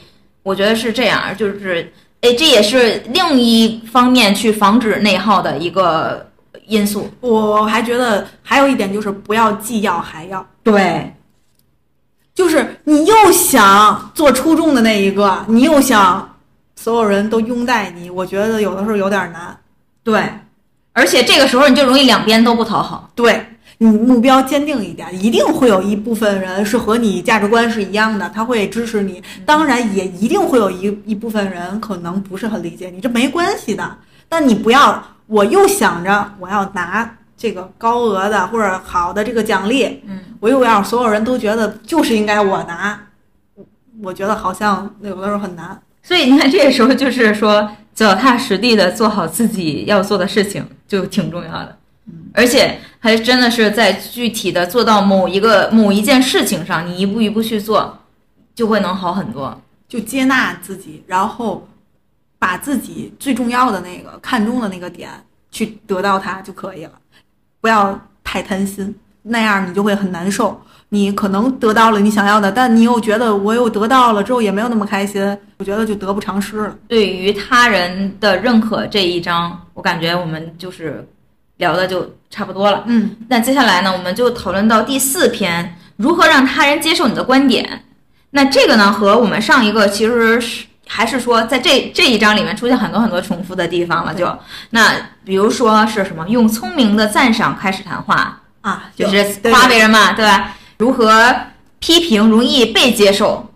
[0.44, 1.92] 我觉得是这样，就是
[2.24, 6.26] 哎，这也是另一方面去防止内耗的一个
[6.68, 7.12] 因素。
[7.20, 11.14] 我还觉得还有一点就是不要既要还要，对，
[12.34, 16.38] 就是你又想做出众的那一个，你又想
[16.78, 19.60] 所有人都拥戴你，我觉得有的时候有点难。
[20.02, 20.24] 对，
[20.94, 23.10] 而且这个时候你就容易两边都不讨好。
[23.16, 23.46] 对
[23.84, 29.22] 你目标坚定一点，一定会有一部分人是和你价值观是一样的，他会支持你。
[29.46, 33.98] 当然，也一定会有一一部分人可能不是很理解你，这没关系的。
[34.30, 42.98] 但你不要，我又想着我要拿这个高额的或者好的这个奖励，嗯，我又要所有人都觉得就是应该我拿，
[43.56, 43.66] 我
[44.02, 45.78] 我觉得好像有的时候很难。
[46.02, 51.78] 所以你看，这个时候就是说，脚踏实地的做好自己要做的事情，就挺重要的。
[52.34, 57.98] 而且还真的是在具体的做到某一个某一件事情上，你一步一步去做，
[58.56, 59.60] 就会能好很多。
[59.88, 61.68] 就接纳自己，然后
[62.40, 65.10] 把自己最重要的那个看中的那个点
[65.52, 66.92] 去得到它就可以了，
[67.62, 70.60] 不要太贪心，那样你就会很难受。
[70.90, 75.22] 你可能得到了你想要的，但你又觉得我又得到了之后也没有那么开心，
[75.58, 76.76] 我觉得就得不偿失了。
[76.88, 81.08] 对于他人的认可这一章，我感觉我们就是
[81.58, 82.84] 聊的就差不多了。
[82.88, 87.86] 嗯，那接下来呢，我们就讨论到第四篇，如何让他人接受你的观点。
[88.32, 94.38] 那这个呢，和我们上一个其实是还是说，在这这一章里面出现很多很多重复的地方了就。
[94.72, 94.92] 那
[95.24, 100.56] 比如说是什么，用聪明的赞赏开始谈话，啊，就是对夸别人嘛，对吧？
[100.78, 101.36] 如何
[101.80, 103.52] 批评容易被接受？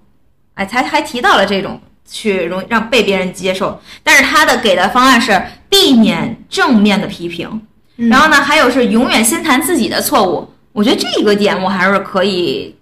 [0.53, 7.61] 哎，才还提到了这种去容让被别人接受，但是他的给的方案是避免正面的批评，
[7.97, 10.47] 然后呢，还有是永远先谈自己的错误。
[10.71, 12.75] 我觉得这个点我还是可以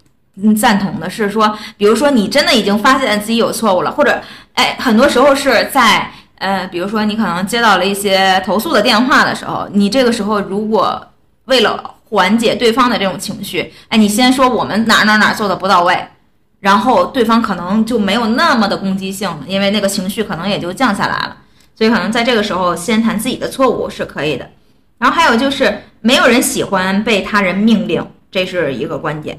[0.57, 4.21] 赞同的，是说，比如说你真的已经发现自己有错误了，或者
[4.53, 11.01] 哎，很多时候是在呃，比如说你可能接到了一些投诉的电话的时候，你这个时候如果
[11.45, 15.97] 为了缓解对方的这种情绪，哎，你先说我们哪哪哪做的不到位，
[16.59, 21.37] 然后对方可能就没有那么的攻击性，因为那个情绪可能也就降下来了。
[21.73, 24.49] 所以可能在这个时候先谈自己的错误是可以的。
[25.05, 29.37] 然后还有就是，没有人喜欢被他人命令，这是一个观点。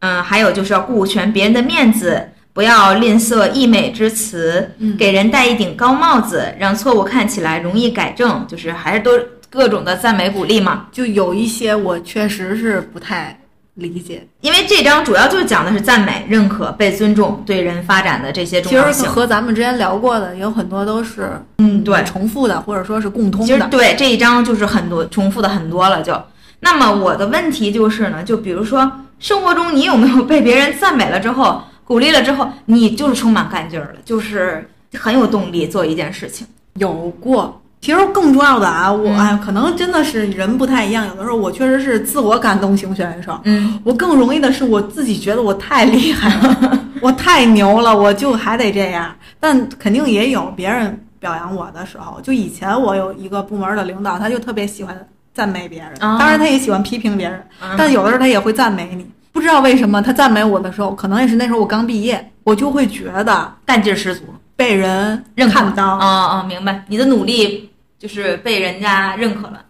[0.00, 9.12] 嗯，还有就是要顾全别人的面子，不要吝啬溢美之词，嗯给人戴一顶高帽子，让错误看起来容易改正，就是还是都
[9.48, 10.88] 各种的赞美鼓励嘛。
[10.92, 13.40] 就有一些我确实是不太
[13.74, 19.08] 理解，因为这章主要就讲的是赞美、认可、被尊重对人发展的这些重要性其实。
[19.08, 23.46] 和咱们之前聊过的有很多都是嗯，对，重复的，或者说是共通的。
[23.46, 26.22] 其实对这一章就是很多重复的很多了就。
[26.60, 34.68] 那么我的问题就是呢，就比如说生活中你有没有被别人赞美了之后、鼓励了之后，你就是充满干劲儿了，就是
[34.98, 36.46] 很有动力做一件事情。
[36.74, 37.61] 有过。
[37.82, 41.04] 其实更重要的啊，我嗯哎，可能真的是人不太一样。
[41.08, 49.12] 有的时候我确实是自我感动型选手，嗯，我更容易的是我自己觉得我太厉害了， 我太牛了，我就还得这样。
[49.40, 52.20] 但肯定也有别人表扬我的时候。
[52.22, 54.96] 就以前我有一个部门的领导，他就特别喜欢
[55.34, 59.04] 赞美别人，哦当然他也喜欢批评别人，嗯但有的时候他也会赞美你。
[59.32, 64.22] 不知道为什么他赞美我的时候，可能也是那时候我刚毕业，我就会觉得干劲儿十足，
[64.54, 67.68] 被人认可看到，啊啊、明白，你的努力
[68.02, 69.60] 就是被人家认可了。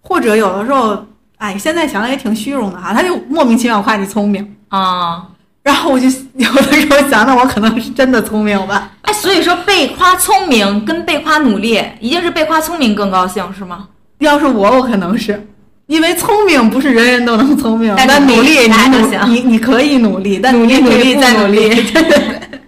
[0.00, 1.04] 或者有的时候，
[1.38, 5.26] 哎，现在想想也挺虚荣的哈，他就莫名其妙夸你聪明，啊、
[5.64, 6.06] 然后我就
[6.38, 8.92] 有的时候想那，我可能是真的聪明吧。
[9.02, 13.88] 哎，所以说被夸聪明跟被夸努力，一定是被夸聪明更高兴，是吗？
[14.18, 15.44] 要是我，我可能是
[15.86, 22.59] 因为聪明不是人人都能聪明，但努力你努你你可以努力，但努力你努力再努努力 对对对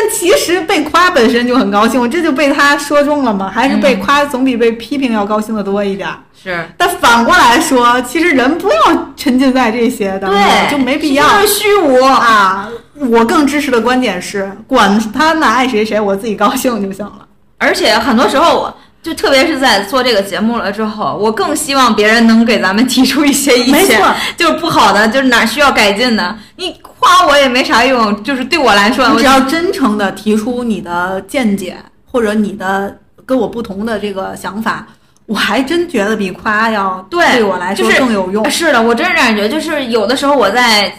[0.00, 3.50] 但其实被夸本身就很高兴，我这就被他说中了嘛？
[3.50, 6.16] 还是被嗯夸总比被批评要高兴的多一点儿。
[6.42, 8.76] 是但反过来说，其实人不要
[9.14, 10.40] 沉浸在这些当中，
[10.70, 12.02] 就没必要就是虚无。
[12.02, 12.66] 啊。
[12.94, 17.26] 我更支持的观点是，管他呢，爱谁谁，我自己高兴就行了。
[17.58, 24.00] 而且很多时候，我就特别是在做这个节目了之后，我更希望别人能给咱们提出一些意见，
[24.36, 26.36] 就是不好的，就是哪需要改进的。
[26.56, 32.94] 你夸我也没啥用，就是对我来说，我你只要真诚的提出你的见解，或者你的
[33.24, 34.86] 跟我不同的这个想法，
[35.24, 38.50] 我还真觉得比夸要对我来说更有用。
[38.50, 39.48] 是的，我真是这样觉得。
[39.48, 40.92] 就是有的时候我在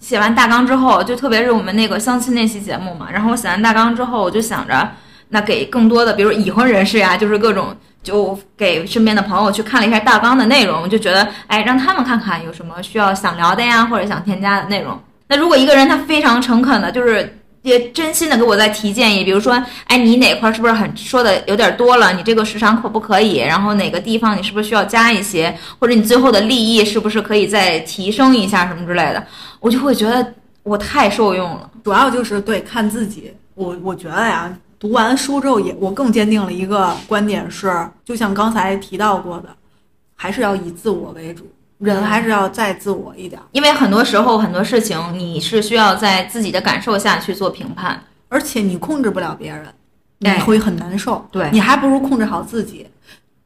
[0.00, 4.90] 写完大纲之后，就特别是我们那个相亲那期节目嘛，然后我写完大纲之后，我就想着，
[5.34, 7.76] 那给更多的，比如已婚人士呀，就是各种。
[8.04, 14.94] 就给身边的朋友去看了一下大纲的内容，就觉得，哎，让他们看看有什么需要想聊的呀，或者想添加的内容。
[15.26, 19.54] 那如果一个人他非常诚恳的，就是也真心的给我在提建议，比如说，
[19.86, 22.12] 哎，你哪块是不是很说的有点多了？
[22.12, 23.38] 你这个时长可不可以？
[23.38, 25.56] 然后哪个地方你是不是需要加一些？
[25.78, 29.26] 或者你最后的利益是不是可以再提升一下什么之类的？
[29.60, 31.70] 我就会觉得我太受用了。
[31.82, 34.52] 主要就是对看自己，我我觉得呀。
[34.84, 37.72] 读完书之后，也我更坚定了一个观点是，
[38.04, 39.48] 就像刚才提到过的，
[40.14, 43.40] 还是要以自我为主，人还是要再自我一点。
[43.52, 49.64] 因为很多时候很多事情你是需要在自己的感受下去做评判，而且你控制不了别人，
[50.18, 51.26] 你哎会很难受。
[51.32, 52.86] 对你还不如控制好自己，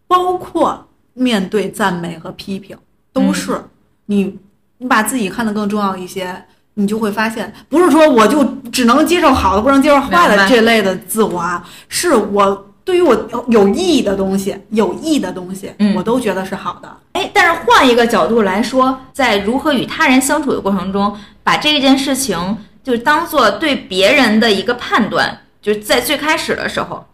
[0.09, 0.85] 包括
[1.15, 2.77] 面对赞美和批评，
[3.13, 3.63] 都是
[4.07, 4.37] 你
[4.79, 6.45] 你把自己看得更重要一些。
[6.79, 16.89] 你就会发现，不是说我就只能接受好的，不能接受坏的这类的自我啊，是我对于我有意义的东西、有益的东西，嗯我都觉得是好的。
[17.15, 21.13] 哎，但是换一个角度来说，在如何与他人相处的过程中，
[21.43, 27.05] 把这件事情就当做对别人的一个判断，就是在最开始的时候，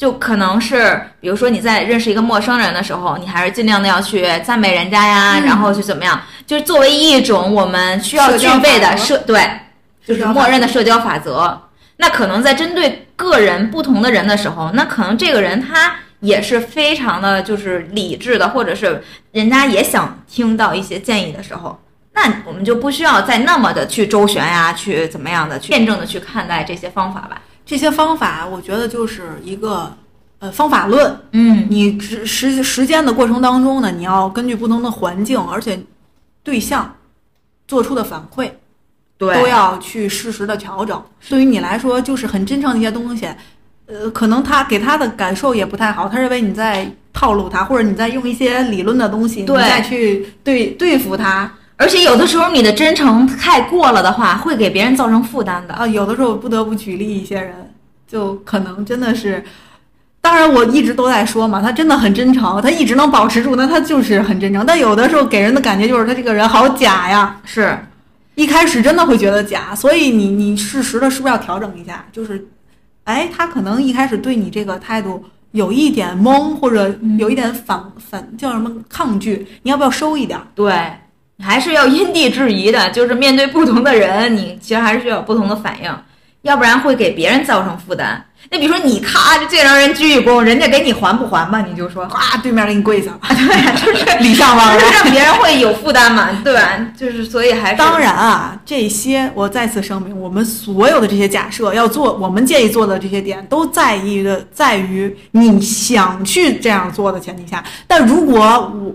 [0.00, 9.46] 就可能是，比如说你在认识一个陌生人的时候，你还是尽量的要去赞美人家呀，嗯然后去怎么样，就是作为一种我们需要具备的社对，
[10.06, 11.60] 就是默认的社交法则。
[11.98, 21.78] 那可能在针对个人不同的人的时候，那可能这个人他也是非常的就是理智的，或者是人家也想听到一些建议的时候，
[22.14, 27.38] 那我们就不需要再那么的去周旋呀，去怎么样的去辩证的去看待这些方法吧。
[27.70, 29.94] 这些方法，我觉得就是一个
[30.40, 31.16] 呃方法论。
[31.30, 35.80] 嗯，你时时时间的过程当中呢，你要根据不同的环境，而且
[36.42, 36.92] 对象
[37.68, 38.50] 做出的反馈，
[39.16, 41.00] 对，都要去适时的调整。
[41.28, 43.28] 对于你来说，就是很真诚的一些东西，
[43.86, 51.48] 呃，可能他给他的感受也不太好，他认为你在套路他，或者你在用一些理论的东西，你再去对对付他
[51.80, 55.72] 而且有的时候你的真诚太过了的话，会给别人造成负担的。
[55.72, 55.86] 啊。
[55.86, 57.54] 有的时候不得不举例一些人，
[58.06, 59.42] 就可能真的是。
[60.20, 64.66] 当然，我一直都在说嘛，他真的很真诚，他一直能保持住，那他就是很真诚。
[64.66, 67.74] 但有的时候给人的感觉就是他这个人好假呀，是，
[68.34, 72.04] 一开始真的会觉得假，所以你你适时的是不是要调整一下？
[72.12, 72.46] 就是，
[73.04, 80.44] 哎，他可能一开始对你这个态度有一点懵，或者有一点反反叫什么抗拒，你要不要收一点儿？
[80.54, 80.74] 对，
[81.40, 85.90] 你还是要因地制宜的，就是面对不同的人，你其实还是需要有不同的反应，
[86.42, 88.22] 要不然会给别人造成负担。
[88.50, 91.64] 那比如说你咔就这让人鞠一躬，人家给你还不还吧？
[91.66, 94.84] 你就说，啊，对面给你跪下了， 对，就是礼尚往来。
[94.90, 96.78] 让别人会有负担嘛，对吧？
[96.94, 107.64] 就是所以还是当然啊，这些我再次声明，我们所有的这些假设要做，我们建议做的这些点，都在于的在于你想去这样做的前提下。
[107.86, 108.94] 但如果我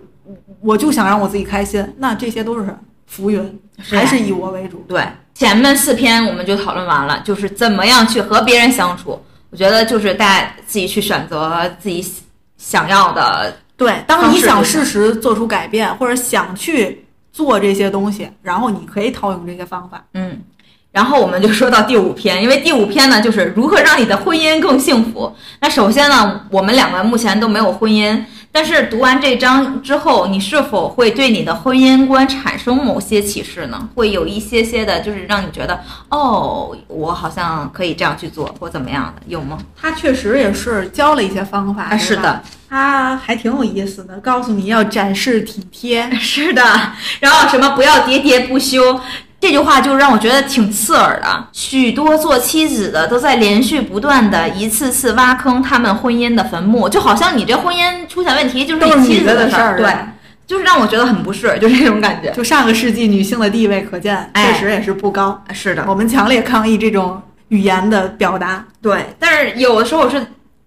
[0.62, 4.84] 我就想让我自己开心，那这些都是浮云，是还是以我为主。
[4.88, 9.22] 对，前面四篇我们就讨论完了，就是怎么样去和别人相处。
[9.50, 12.06] 我觉得就是大家自己去选择自己
[12.58, 20.04] 想要的，对，当你想适时做出改变，或者想去做这些东西，然后你可以套用这些方法。
[20.14, 20.42] 嗯。
[20.96, 25.36] 然后我们就说到第五篇，因为第五篇呢就是如何让你的婚姻更幸福。
[25.60, 28.18] 那首先呢，我们两个目前都没有婚姻，
[28.50, 33.90] 但是读完这章之后，你是否会对你的婚姻观产生某些启示呢？
[33.94, 35.78] 会有一些些的，就是让你觉得，
[36.08, 39.58] 哦，我好像可以这样去做，或怎么样的，有吗？
[39.76, 46.10] 他确实也是教了一些方法，啊，是的，他还挺有意思的，告诉你要展示体贴。
[46.16, 46.64] 是的，
[47.20, 48.98] 然后什么不要喋喋不休，
[49.40, 51.48] 这句话就让我觉得挺刺耳的。
[51.52, 59.94] 许多做妻子的都在连续不断的一次次挖坑他们婚姻的坟墓，就好像你这婚姻出现问题就是你妻子的事儿对，
[60.48, 62.32] 就是让我觉得很不适， 就这种感觉。
[62.32, 65.40] 就上个世纪女性的地位可见，哎确实也是不高。
[65.54, 68.66] 是的，我们强烈抗议这种语言的表达。
[68.82, 70.26] 对，但是有的时候我是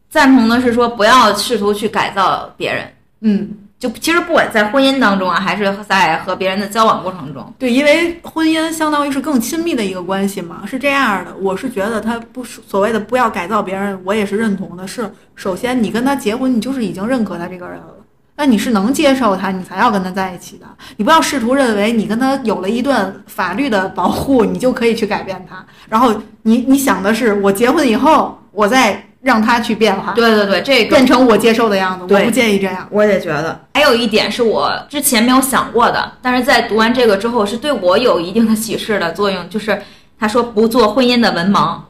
[0.08, 2.84] 赞同的是说不要试图去改造别人。
[3.22, 3.48] 嗯，
[3.78, 11.32] 就其实不管在婚姻当中啊，还是在和别人的交往过程中，对，因为婚姻相当于是更亲密的一个关系嘛，是这样的。
[11.40, 14.84] 我是觉得他不所谓的不要改造别人，我也是认同的。
[14.86, 17.94] 是首先你跟他结婚，你就是已经认可他这个人了，
[18.34, 20.66] 那你是能接受他，你才要跟他在一起的。
[20.96, 25.64] 你不要试图认为你跟他有了一段法律的保护，你就可以去改变他。
[25.88, 26.12] 然后
[26.42, 32.14] 你你想的是，我结婚以后，我再让他去变化，对对对，这个变成我接受的样子。
[32.14, 32.86] 我不介意这样。
[32.90, 39.48] 我也觉得，还有一点是我之前没有想过的，但是在读完这个之后，是对我有一定的启示的作用。
[39.50, 39.82] 就是
[40.20, 41.80] 他说不做婚姻的文盲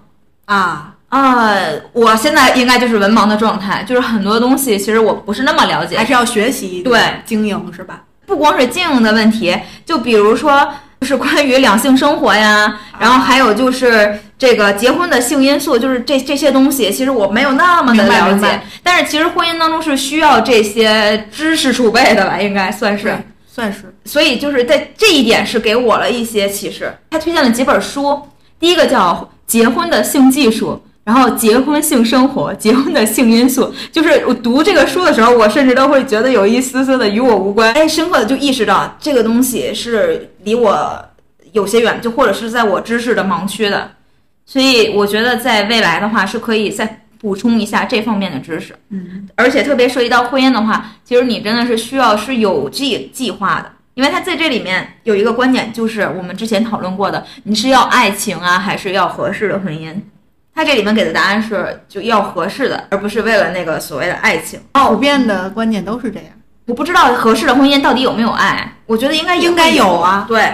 [0.47, 1.53] 啊，啊、
[1.93, 8.05] 我现在应该就是文盲的状态，就是很多东西其实我不是那么了解还，是要学习对经营是吧？
[8.25, 9.55] 不光是经营的问题，
[9.85, 10.67] 就比如说。
[11.01, 18.61] 就是关于两性生活呀，然后还有就是这个结婚的性因素，就是这这些东西，其实我没有那么的了解。
[18.83, 23.17] 但是其实婚姻当中是需要这些知识储备的吧，应该算是。
[23.47, 23.95] 算是。
[24.05, 26.93] 所以就是在这一点是给我了一些启示。
[27.11, 28.21] 他推荐了几本书，
[28.59, 33.73] 第一个叫《结婚的性技术》，然后《结婚性生活》， 结婚的性因素。
[33.91, 41.03] 就是我读这个书的时候，我甚至都会觉得有一丝丝的与我无关，哎，深刻的就意识到这个东西是离我
[41.53, 43.93] 有些远，就或者是在我知识的盲区的。
[44.45, 48.77] 所以我觉得在未来的话是可以再补充一下这方面的知识。
[48.91, 59.95] 嗯，而且特别涉及到婚姻的话，其实你真的是需要是有计计划的，因为他在这里面有一个观点，就是我们之前讨论过的，你是要爱情啊，还是要合适的婚姻？
[60.59, 64.59] 他这里面给的答案是就要合适的，而不是为了那个所谓的爱情。
[64.73, 66.27] 普遍的观念都是这样。
[66.67, 70.53] 我不知道合适的婚姻到底有没有爱，我觉得应该应该有啊对，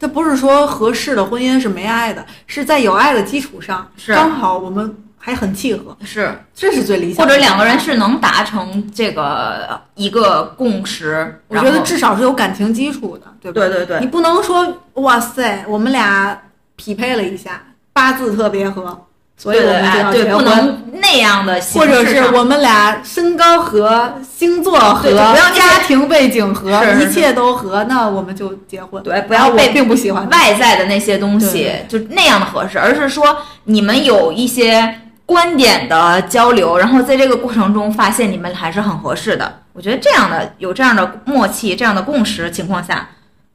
[0.00, 7.22] 他不是说合适的婚姻是没爱的，是在有爱的基础上，是刚好我们还很契合，是这是最理想的。
[7.22, 11.40] 或者两个人，是能达成这个一个共识。
[11.46, 13.60] 我觉得至少是有感情基础的，对吧？
[13.60, 16.36] 对对对你不能说哇塞，我们俩
[16.74, 17.62] 匹配了一下，
[17.92, 19.06] 八字特别合，
[19.42, 20.42] 所以对对我们就要哎对，不。
[20.42, 29.02] 能那样的形或者是我们俩身高和、星座合、对就不要那些家庭背景合，是是一切都合，那我们就结婚。
[29.02, 39.60] 对不要被并不喜欢外在的那些东西就那样的合适，而是说你们有一些观点的交流，然后在这个过程中发现你们还是很合适的。
[39.72, 43.08] 我觉得这样的有这样的默契、这样的共识情况下，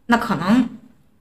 [0.07, 0.67] 那可能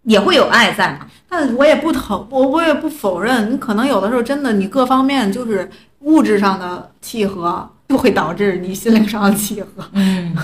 [0.06, 1.06] 也会有爱在嘛。
[1.28, 5.68] 但我也不否，我我也不否认，你可能有的时候真的你各方面就是
[6.00, 10.34] 物质上的契合，就会导致你心灵上的契合，嗯，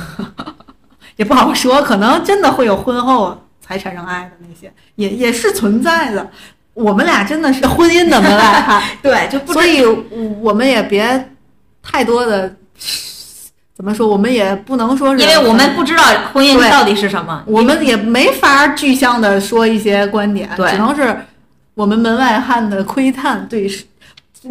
[1.16, 6.28] 也不好说，可能真的会有婚后才产生爱的那些，也也是存在的。
[6.74, 9.84] 我们俩真的是婚姻的门外汉， 对，就不所以
[10.40, 11.30] 我们也别
[11.82, 12.56] 太多的
[13.82, 21.18] 怎么说，我们也不能说是，因为我们不知道婚姻到底是什么，我们也没法具象的说一些观点，只能是
[21.74, 23.68] 我们门外汉的窥探，对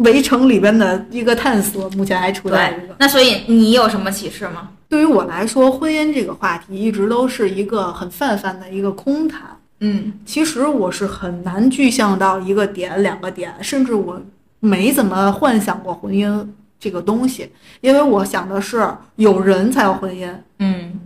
[0.00, 2.94] 围城里边的一个探索，目前还处在一个。。
[2.98, 4.68] 那所以你有什么启示吗？
[4.86, 9.40] 对于我来说，婚姻这个话题一直都是一个很泛泛的一个空谈。
[9.80, 14.20] 嗯其实我是很难具象到一个点、两个点，甚至我
[14.60, 16.46] 没怎么幻想过婚姻
[16.82, 17.48] 这个东西，
[17.80, 20.28] 因为我想的是有人才有婚姻。
[20.58, 21.00] 嗯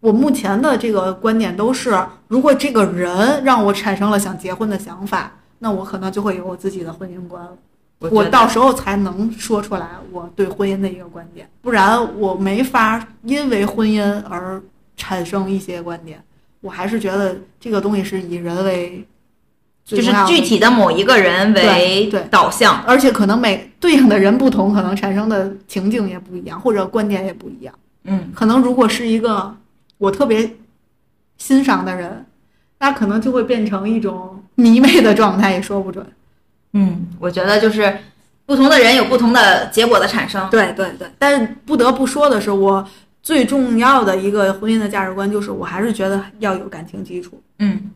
[0.00, 1.94] 我目前的这个观点都是，
[2.26, 7.52] 如果这个人让我产生了想结婚的想法，那我可能就会有我自己的婚姻观了。
[8.10, 14.58] 我到时候才能说出来我对婚姻的一个观点，不然我没法因为婚姻而
[14.96, 16.18] 产生一些观点。
[16.62, 19.06] 我还是觉得这个东西是以人为最
[19.96, 22.82] 就是具体的某一个人为对对导向。
[22.82, 27.74] 而且可能每对应的人不同，可能产生的情境也不一样，或者观点也不一样。
[28.04, 29.54] 嗯可能如果是一个
[29.98, 30.56] 我特别
[31.36, 32.24] 欣赏的人，
[32.78, 36.04] 那可能就会变成一种迷妹的状态，也说不准。
[36.72, 37.98] 嗯，我觉得就是
[38.46, 40.48] 不同的人有不同的结果的产生。
[40.50, 42.86] 对对对，但是不得不说的是，我
[43.22, 47.40] 最重要的一个婚姻的价值观就是，我还是觉得要有感情基础。
[47.58, 47.90] 嗯，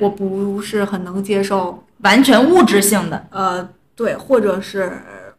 [0.00, 3.26] 我不是很能接受，完全物质性的。
[3.30, 4.92] 呃，对，或者是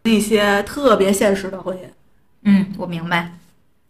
[0.04, 1.82] 那些特别现实的婚姻。
[2.44, 3.32] 嗯，我明白。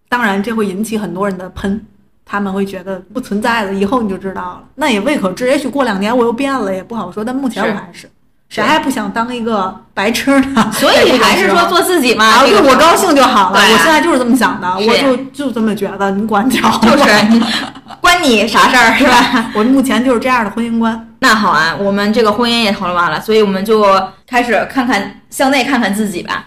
[0.07, 1.85] 当然，这会引起很多人的喷，
[2.23, 4.69] 他们会觉得不存在的，以后你就知道了。
[4.75, 7.25] 那也未可知，也许过两年我又变了，也不好说。
[7.25, 8.09] 但目前我还是，
[8.55, 10.71] 谁还不想当一个白痴呢？
[10.73, 12.25] 所以 还是说做自己嘛。
[12.25, 13.59] 啊，这个对我高兴就好了。
[13.59, 16.87] 啊我现在就是这么想的，我就就这么觉得，你管着我。
[16.87, 17.41] 就是你
[17.99, 19.51] 关你啥事儿是吧？
[19.55, 21.07] 我目前就是这样的婚姻观。
[21.19, 23.85] 那好啊，我们这个婚姻也讨论完了，所以我们就
[24.27, 26.45] 开始看看向内看看自己吧。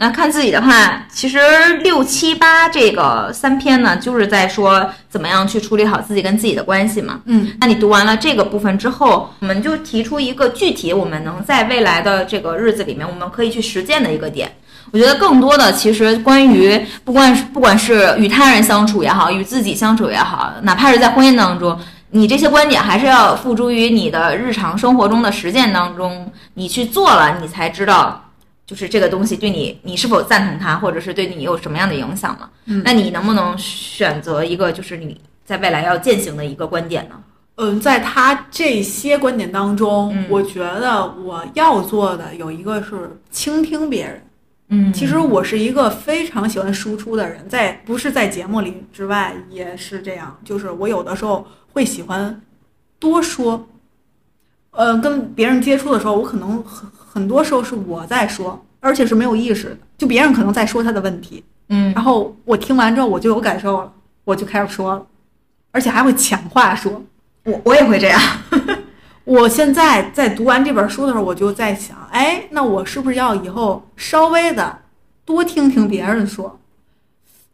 [0.00, 1.38] 那看自己的话，其实
[1.78, 7.20] 六七八这个三篇呢，就是在说怎么样去处理好自己跟自己的关系嘛。
[7.24, 14.48] 嗯，那你读完了这个部分之后，我们就提出一个具体我们能在未来的这个日子里面，我们可以去实践的一个点。
[14.92, 21.76] 我觉得更多的其实关于不管是不管是与他人相处也好，与自己相处也好，哪怕是在婚姻当中，
[22.10, 28.26] 你这些观点还是要付诸于你的日常生活中的实践当中，你去做了，你才知道。
[28.68, 32.50] 就是这个东西对你，你是否赞同它，或者是对你有什么样的影响嘛？
[32.66, 37.14] 嗯那你能不能选择一个就是你在未来要践行的一个观点呢？
[37.56, 44.22] 嗯，在他这些观点当中，嗯我觉得我要做的有一个是倾听别人。
[44.68, 52.38] 嗯其实我是一个非常喜欢输出的人，在不是在节目里之外也是这样，就是我有的时候会喜欢
[52.98, 53.66] 多说。
[54.70, 56.88] 呃，跟别人接触的时候，我可能很
[57.18, 63.92] 很多时候是我在说，而且是没有意识的，就别人可能在说他的问题，嗯然后我听完之后我就有感受了，
[64.22, 65.04] 我就开始说了，
[65.72, 67.02] 而且还会抢话说。
[67.42, 68.20] 我我也会这样。
[69.24, 74.78] 我现在在读完这本书的时候，我就在想，哎，那我是不是要以后稍微的
[75.24, 76.56] 多听听别人说？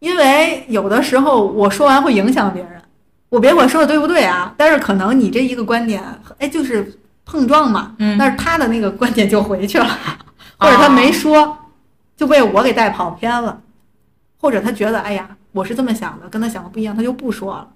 [0.01, 2.83] 因为有的时候我说完会影响别人，
[3.31, 6.03] 我别管说的对不对啊，但是可能你这一个观点，
[6.39, 6.93] 哎，就是
[7.25, 9.87] 碰撞嘛，嗯但是他的那个观点就回去了，
[10.59, 11.57] 或者他没说，
[12.17, 13.61] 就被我给带跑偏了，
[14.41, 17.69] 或者他觉得，哎呀，我是这么想的，跟他想的不一样，他就不说了。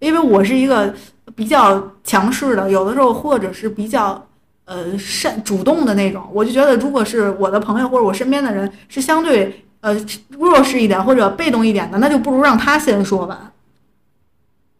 [0.00, 0.94] 因为我是一个
[1.34, 4.26] 比较强势的，有的时候或者是比较
[4.66, 9.96] 呃善主动的那种，我就觉得如果是我的朋友或者我身边的人是相对呃
[10.28, 13.52] 弱势一点或者被动一点的，那就不如让他先说完，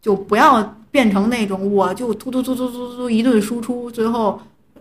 [0.01, 4.39] 就不要变成那种我就突突突突突突一顿输出，最后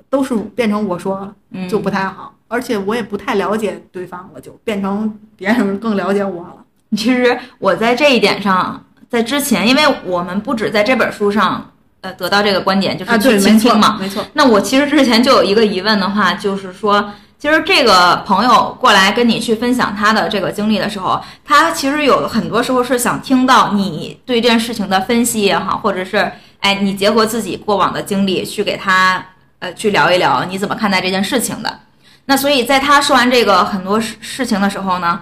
[0.08, 1.34] 都是变成我说
[1.68, 2.32] 就不太好。
[2.46, 6.56] 而且我也不太了解对方了，就变成 别人更了解我了。
[6.96, 13.98] 其实我在这一点上，在之前，因为我们不止在这本书上呃得到这个观点，就啊，是对，去没错倾听嘛。
[14.00, 14.24] 没错。
[14.34, 17.10] 那我其实之前就有一个疑问的话，就是说，
[17.44, 29.22] 其实这个朋友过来跟你去分享他的这个经历的时候，他其实有很多时候是想听到你对这件事情的分析也好，或者是哎，你结合自己过往的经历去给他
[29.58, 31.80] 呃去聊一聊你怎么看待这件事情的。
[32.24, 35.20] 那所以在他说完这个很多事事情的时候呢，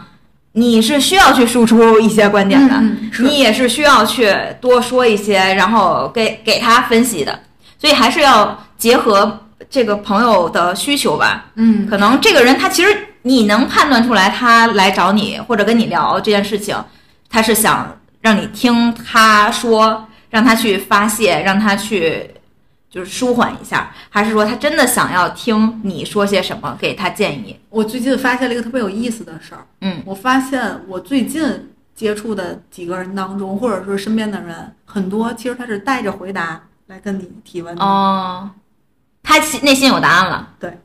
[0.53, 2.81] 你是需要去输出一些观点的，
[3.19, 7.41] 你也是需要去多说一些，然后给给他分析的。
[7.81, 9.41] 所以还是要结合
[9.73, 11.47] 这个朋友的需求吧。
[11.55, 16.77] 嗯，可能这个人他其实你能判断出来，他来找你或者跟你聊这件事情，
[17.31, 22.31] 他是想让你听他说，让他去发泄，让他去
[22.91, 27.59] 就是舒缓一下，还是说他真的想要听你说些什么，给他建议？
[27.71, 29.65] 我最近发现了一个特别有意思的事儿。
[29.81, 37.83] 嗯我发现我最近接触的几个人当中，或者说身边的人，很多其实他是带着回答来跟你提问的。
[37.83, 38.51] 哦，
[39.23, 40.49] 他心内心有答案了。
[40.59, 40.79] 对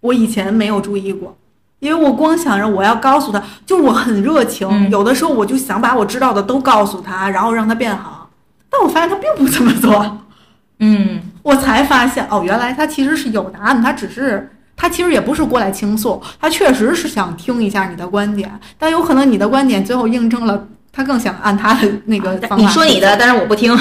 [0.00, 1.36] 我以前没有注意过，
[1.78, 8.30] 因为我光想着我要告诉他，就是我很热情，嗯有的时候我就想把我知道的都告诉他，然后让他变好。
[8.70, 10.18] 但我发现他并不这么做，
[10.78, 14.48] 嗯 我才发现哦，原来他其实是有答案，他只是。
[14.74, 22.56] 他其实也不是过来倾诉，他确实是想听一下你的观点，但有可能你的观点最后印证了他更想按他的那个方法。
[22.56, 23.72] 你说你的，但是我不听。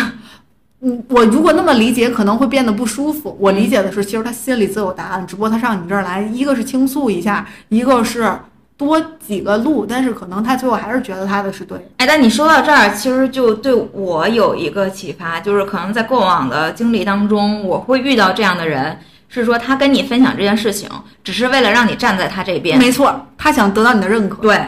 [0.83, 3.37] 嗯，我如果那么理解，可能会变得不舒服。
[3.39, 8.31] 我理解的是，其实他心里自有答案，只不过他上你这儿来，一个是倾诉一下，一个是
[8.77, 11.83] 多几个路，但是可能他最后还是觉得他的是对的。
[11.97, 18.97] 哎，但你说到这儿，其实就对我有一个启发，就是可能在过往的经历当中，我会遇到这样的人，
[19.29, 20.89] 是说他跟你分享这件事情，
[21.23, 24.41] 只是为了让你站在他这边，没错，他想得到你的认可。
[24.41, 24.59] 对，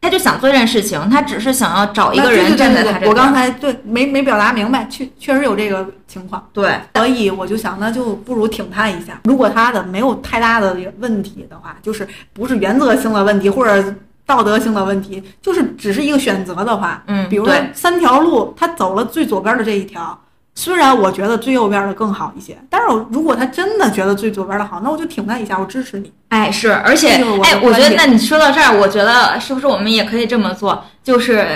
[0.00, 3.10] 他就想做这件事情，他只是想要找一个人站在他这边。
[3.10, 9.20] 我刚才对没没表达明白，确确实有这个情况，对，所以我就想，那就不如挺他一下。
[9.24, 13.94] 如果他的没有太大的问题的话，就是不是原则性的问题或者
[14.24, 20.18] 道德性的问题，就是只是一个选择的话，嗯，比如说，三条路，他走了最左边的这一条，
[20.60, 26.10] 虽然我觉得最右边的更好一些，但是我如果他真的觉得最左边的好，那我就挺他一下，我支持你。
[26.30, 27.10] 哎是，而且
[27.44, 30.82] 哎，我觉得那你说到这儿，我觉得是不是我们也可以这么做？
[31.04, 31.46] 就是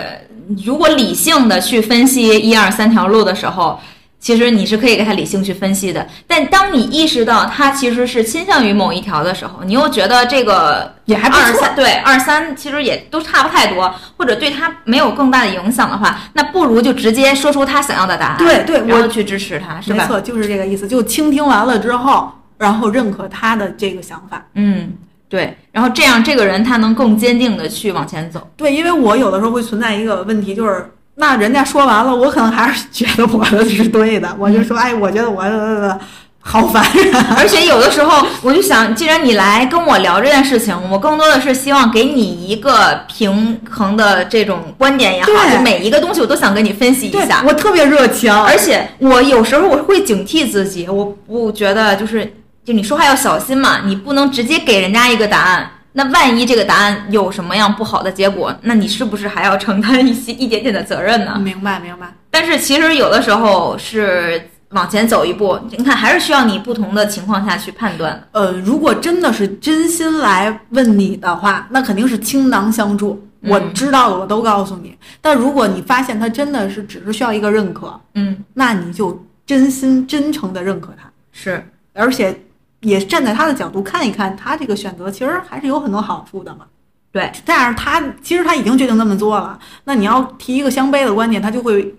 [0.64, 3.80] 如果理性的去分析一二三条路的时候。
[4.22, 20.04] 其实你是可以给他理性去分析的，但当你意识到他其实是倾向于某一条的时候，你又觉得这个也还不错二三对二三其实也都差不太多，或者对他没有更大的影响的话，那不如就直接说出他想要的答案，对对我去支持他，是吧？
[20.04, 20.86] 没错，就是这个意思。
[20.86, 24.46] 就倾听完了之后，然后认可他的这个想法。
[24.54, 24.92] 嗯，
[25.28, 28.48] 对，然后这样这个人他能更坚定的去往前走。
[28.56, 36.00] 对，因为我有的时候会存在一个问题，就是那人家说完了，我可能还是觉得我的是对的，我就说，哎，我觉得我的
[36.40, 37.14] 好烦人。
[37.36, 47.44] 而且有的时候，我就想，既然你来跟我聊这件事情，我更多的是希望给你一个平衡的这种观点也好，就每一个东西我都想跟你分析一对下。
[47.46, 52.24] 我特别热情，而且我有时候我会警惕自己，我不觉得就是
[52.64, 55.70] 就你说话要小心嘛，你不能直接给人家一个答案。
[55.92, 61.38] 那万一这个答案有什么样不好的结果，那你是不是还要承担一些一点点的责任呢？
[61.38, 62.12] 明白明白。
[62.30, 68.26] 但是其实有的时候是往前走一步，你看还是需要你不同的情况下去判断。
[68.32, 73.22] 呃，如果真的是真心来问你的话，那肯定是倾囊相助。
[73.44, 74.96] 我嗯知道的我都告诉你。
[75.20, 81.62] 但如果你发现他真的是只是需要一个认可，嗯，那你就真心真诚的认可他，是，
[81.92, 82.40] 而且
[82.82, 86.66] 也站在他的角度看一看，他这个选择其实还是有很多好处的嘛。
[87.10, 91.94] 对，但是他其实他已经决定这么做了，那你要提一个相悖的观点，他就会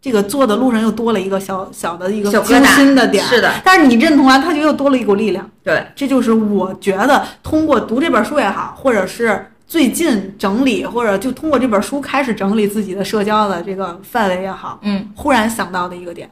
[0.00, 3.24] 这个做的路上又多了一个小小的一个揪心的点。
[3.24, 5.50] 是的，但是你认同完，他就又多了一股力量。
[5.62, 16.30] 对，这就是我觉得通过读这本书也好，或者是最近整理，或者就通过这本书开始整理自己的社交的这个范围也好，嗯，忽然想到的一个点。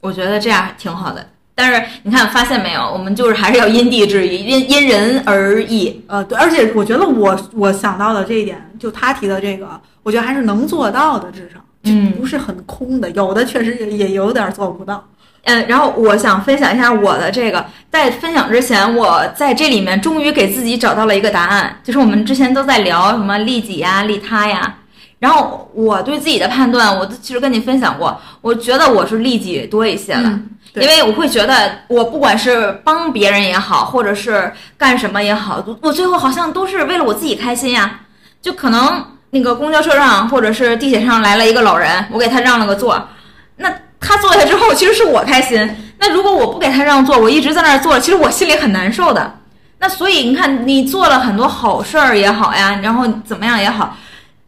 [0.00, 1.26] 我觉得这样挺好的。
[1.54, 6.02] 但是你看，发现没有，我们就是还是要因地制宜，因因人而异。
[6.06, 9.68] 呃，对，而且我觉得我我想到的这一点，就他提的这个，
[10.02, 12.12] 我觉得还是能做到的，至少嗯。
[12.12, 15.04] 不是很空的，有的确实也也有点做不到。
[15.44, 24.76] 嗯，然后我想分享一下我的这个，在分享之前，我在这里面终于给自己找到了一个答案，就是我们之前都在聊什么利己呀、利他呀，
[25.18, 30.38] 然后我对自己的判断，我都其实跟你分享过，我觉得我是利己多一些了，
[30.74, 38.00] 因为我会觉得我不管是帮别人也好，或者是干什么也好，我最后好像都是为了我自己开心呀，
[38.40, 43.08] 就可能那个公交车上或者是地铁上来了一个老人，我给他让了个座，
[43.56, 43.70] 那
[44.00, 45.76] 他坐下之后，其实是我开心。
[45.98, 49.38] 那如果我不给他让座，我一直在那儿坐，其实我心里很难受的。
[49.78, 53.96] 那所以你看，你做了很多好事儿也好呀，然后怎么样也好，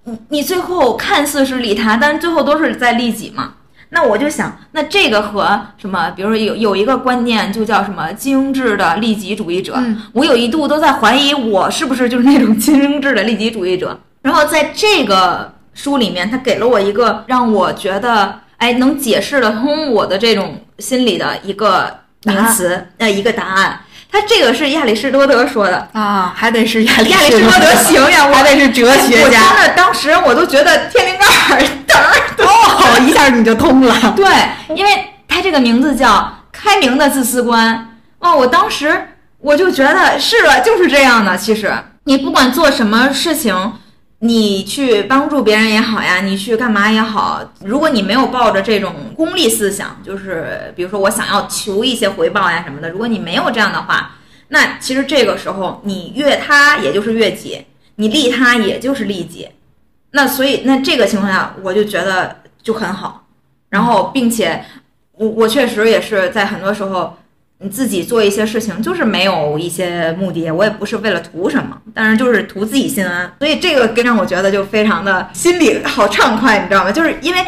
[0.05, 3.52] 你你最后看似是利他，但是最后都是在利己嘛。
[3.94, 13.96] 那我就想，那这个和什么，比如说有有一个观念就叫什么精致的利己主义者，嗯我有一度都在怀疑我是不是就是那种精致的利己主义者。
[14.20, 23.80] 然后在这个书里面，他给了我一个让我觉得哎能解释得通我的这种心理的一个名词，呃，一个答案。
[24.14, 29.40] 他这个是亚里士多德说的，啊，还得是亚里亚里士多德行呀，我还得是哲学我家。
[29.40, 31.26] 真的当时我都觉得天灵盖
[31.56, 34.14] 儿 嘚儿哦，一下你就通了。
[34.14, 34.24] 对，
[34.76, 37.98] 因为他这个名字叫开明的自私观。
[38.20, 39.08] 哦，我当时
[39.40, 41.36] 我就觉得是了，就是这样的。
[41.36, 41.74] 其实
[42.04, 43.72] 你不管做什么事情，
[44.24, 54.12] 你去帮助别人也好呀，你去干嘛也好，如果你没有抱着这种功利思想，就是比如说我想要求一些回报呀什么的，如果你没有这样的话，
[54.48, 59.46] 那其实这个时候你悦他也就是悦己，你利他也就是利己。
[60.12, 63.26] 那所以那这个情况下，我就觉得就很好。
[63.68, 64.64] 然后，并且
[65.12, 67.18] 我我确实也是在很多时候，
[67.60, 73.32] 你自己做一些事情，就是没有一些目的，我也不是为了图什么，但是就是图自己心安。
[73.39, 76.93] 所以这个更让我觉得就非常的心里好畅快，你知道吗？
[76.93, 77.44] 就是因为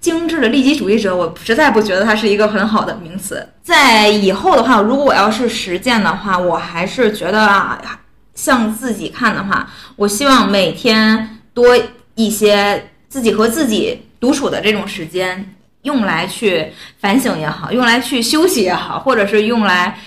[0.00, 3.48] 精致的利己主义者，我实在不觉得它是一个很好的名词。
[3.62, 7.80] 在以后的话，如果我要是实践的话，我还是觉得啊，
[8.34, 11.74] 向自己看的话，我希望每天多
[12.16, 15.54] 一些自己和自己独处的这种时间，
[15.84, 19.98] 用来去反省也好，用来去休息也好，或者是用来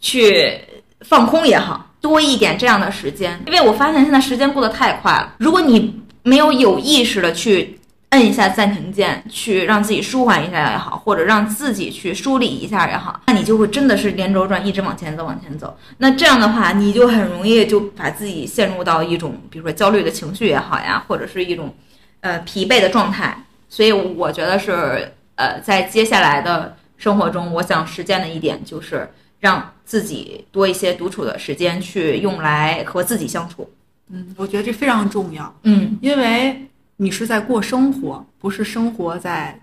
[0.00, 0.60] 去
[1.00, 3.40] 放空也好，多一点这样的时间。
[3.46, 7.80] 因为我发现现在时间过得太快了，如果你没有有意识的去
[8.10, 15.78] 摁一下暂停键，去让自己舒缓一下也好，或者让自己去梳理一下也好，那你就会真的是连轴转，一直往前走，往前走。
[15.98, 21.72] 那这样的话，你就很容易就把自己陷入到一种，比如说焦虑的情绪也好呀，或者是一种
[22.20, 23.44] 呃疲惫的状态。
[23.72, 29.08] 所以我觉得是呃，在接下来的生活中，我想实践的一点就是
[29.38, 33.66] 让自己多一些独处的时间，去用来和自己相处。
[34.10, 36.68] 嗯，我觉得这非常重要，嗯，因为
[36.98, 39.58] 你是在过生活，不是生活在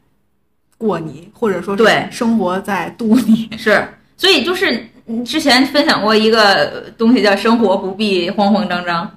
[0.79, 3.47] 过你，或者说对生活在度你。
[3.55, 3.87] 是。
[4.17, 9.07] 所以就是嗯之前分享过一个东西叫“生活不必慌慌张张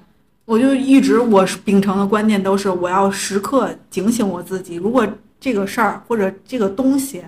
[0.45, 4.75] 我就一直我秉承的观念都是，我要时刻警醒我自己。
[4.75, 5.07] 如果
[5.41, 7.21] 这个事儿或者这个东西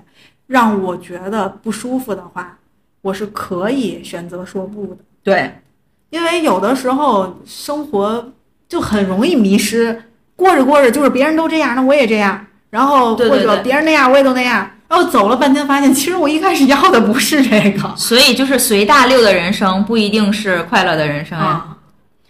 [0.48, 2.58] 让我觉得不舒服的话，
[3.02, 4.98] 我是可以选择说不的。”。
[5.24, 5.52] 对，
[6.12, 8.32] 因为有的时候生活
[8.70, 10.04] 就很容易迷失，
[10.36, 21.46] 过着过着就是别人都这样，那我也这样，然后或者别人那样我也都那样，然后走了半天发现其实我一开始要的不是这个所以就是随大溜的人生不一定是快乐的人生呀。
[21.46, 21.78] 啊，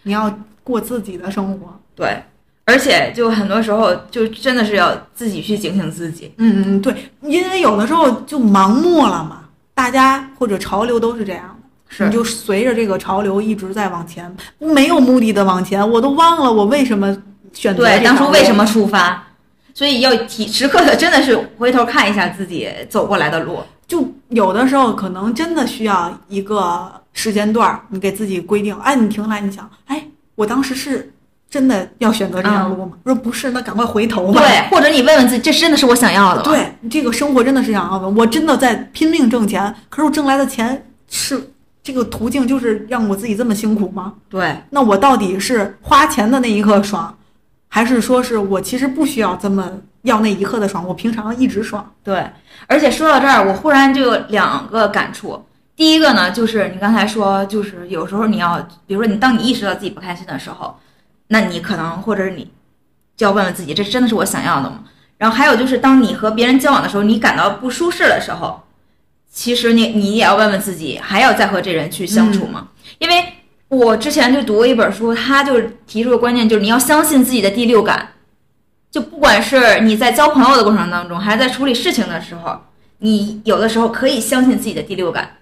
[0.03, 0.34] 你要
[0.64, 1.80] 过自己的生活。
[1.95, 2.23] 对，
[2.65, 6.34] 而且就很多时候就真的是要自己去警醒自己。
[6.38, 9.41] 嗯嗯，对，因为有的时候就盲目了嘛，
[9.73, 17.15] 大家或者潮流都是这样的，是你就随着这个潮流一直在往前，没有目的的往前，我都忘了我为什么
[17.52, 19.22] 选择对，当初为什么出发？
[19.73, 23.60] 所以要提时刻的真的是回头看一下自己走过来的路。
[23.85, 31.14] 就有的时候可能真的需要一个时间段儿，你给自己规定，哎，你停下来，你想，哎，我当时是
[31.53, 32.93] 真的要选择这条路吗？
[33.05, 34.41] 说不是，那赶快回头吧。
[34.41, 36.43] 嗯对，或者你问问自己，这真的是我想要的吗？
[36.45, 41.39] 对，这个生活真的是想要的，我真的在拼命挣钱，可是我挣来的钱是
[41.84, 44.13] 这个途径，就是让我自己这么辛苦吗？
[44.27, 47.15] 对那我到底是花钱的那一刻爽，
[47.67, 49.71] 还是说是我其实不需要这么
[50.01, 51.88] 要那一刻的爽，我平常一直爽？
[52.03, 52.27] 对，
[52.65, 55.45] 而且说到这儿，我忽然就有两个感触。
[55.75, 60.75] 第一个呢，就是你刚才说，就是有时候你要，比如说你当你意识到自己不开心的时候，
[61.27, 62.51] 那你可能或者是你
[63.15, 64.83] 就要问问自己，这真的是我想要的吗？
[65.17, 68.61] 然后还有就是，当你和别人交往的时候，你感到不舒适的时候，
[69.31, 72.69] 其实你你也要问问自己，还要再和这人去相处吗？
[72.99, 73.23] 因为
[73.69, 78.09] 我之前就读过一本书，他就是提出的观念就是你要相信自己的第六感，
[78.91, 82.61] 就不管是你在交朋友的过程当中，还是在处理事情的时候，
[82.99, 85.37] 你有的时候可以相信自己的第六感，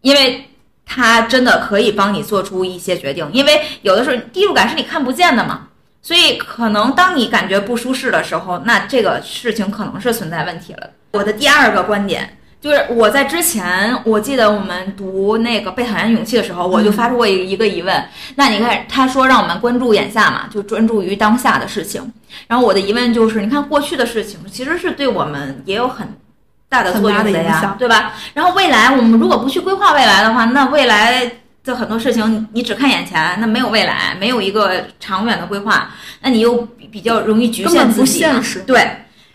[0.00, 0.49] 因为
[0.92, 3.24] 它真的可以帮你做出一些决定。
[3.32, 5.68] 因为有的时候第六感是你看不见的嘛，
[6.02, 10.90] 所以可能当你感觉不舒适的时候，那这个事情可能是存在问题了。
[11.12, 18.04] 我的第二个观点就是我在之前，我记得我们读那个《被讨厌勇气》的时候，我就发出过一一个疑问。
[18.34, 22.12] 那你看，他说让我们关注眼下嘛，就专注于当下的事情。
[22.46, 26.06] 然后我的疑问就是，你看过去的事情其实是对我们也有很
[26.70, 28.14] 大的作用呀的影响，对吧？
[28.32, 31.30] 然后未来我们如果不去规划未来的话，那未来
[31.64, 35.90] 的很多事情你你只看眼前，那没有未来，没有一个长远的规划，
[36.22, 38.88] 那你又比比较容易局限自己嘛现实对。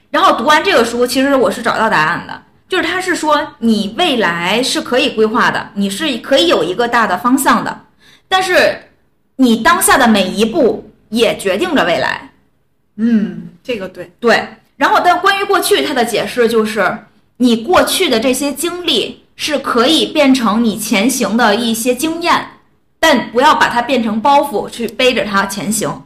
[0.10, 7.82] 然后读完这个书，其实我是找到答案的，就是他是说你未来是可以规划的，你是可以有一个大的方向的，
[8.30, 8.80] 但是
[9.36, 12.30] 你当下的每一步也决定着未来。
[12.96, 14.48] 嗯，这个对，对，
[14.78, 16.98] 然后但关于过去，他的解释就是，
[17.38, 22.52] 你过去的这些经历是可以变成你前行的一些经验，
[23.00, 26.04] 但不要把它变成包袱去背着它前行。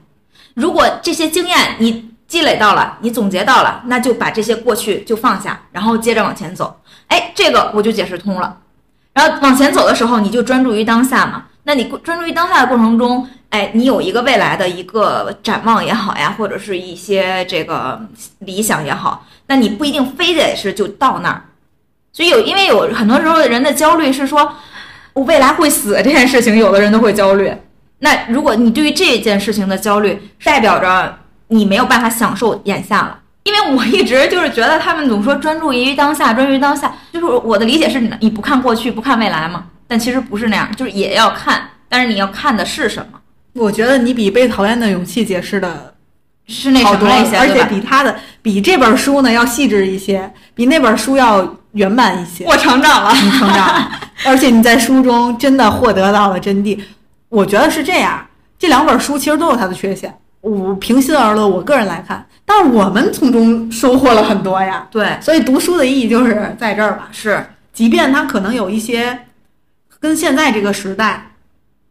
[0.56, 6.80] 如果这些经验你积累到了，你总结到了，那就把这些过去就放下，然后接着往前走。
[7.08, 8.58] 哎，这个我就解释通了。
[9.14, 11.46] 然后往前走的时候，你就专注于当下嘛。
[11.64, 18.00] 那你专注于当下的过程中，哎，你有一个未来的一个展望也好呀，或者是一些这个
[18.40, 21.42] 理想也好，那你不一定非得是就到那儿。
[22.14, 24.56] 所以有，因为有很多时候人的焦虑是说，
[25.14, 27.52] 我未来会死这件事情，有的人都会焦虑。
[28.00, 31.18] 那如果你对于这件事情的焦虑，代表着
[31.48, 33.20] 你没有办法享受眼下了。
[33.44, 39.66] 因为我一直就是觉得他们总说专注于当下，专注于当下，就是我的理解是你不看过去，不看未来嘛。
[39.88, 43.20] 但其实不是那样，就是也要看，但是你要看的是什么？
[43.54, 45.94] 我觉得你比被讨厌的勇气解释的
[46.48, 52.46] 是那好多了什么类型，而且比他的比这本书呢要细致一些，比那本书要圆满一些。
[52.46, 53.14] 我成长了。
[53.14, 53.92] 你成长了，
[54.26, 56.80] 而且你在书中真的获得到了真谛。
[57.30, 58.26] 我觉得是这样，
[58.58, 60.16] 这两本书其实都有它的缺陷。
[60.42, 64.88] 我平心而论，我个人来看，但是我们从中收获了很多呀。
[64.90, 67.10] 对，所以读书的意义就是在这儿吧。
[67.12, 69.20] 是即便它可能有一些
[70.00, 71.29] 跟现在这个时代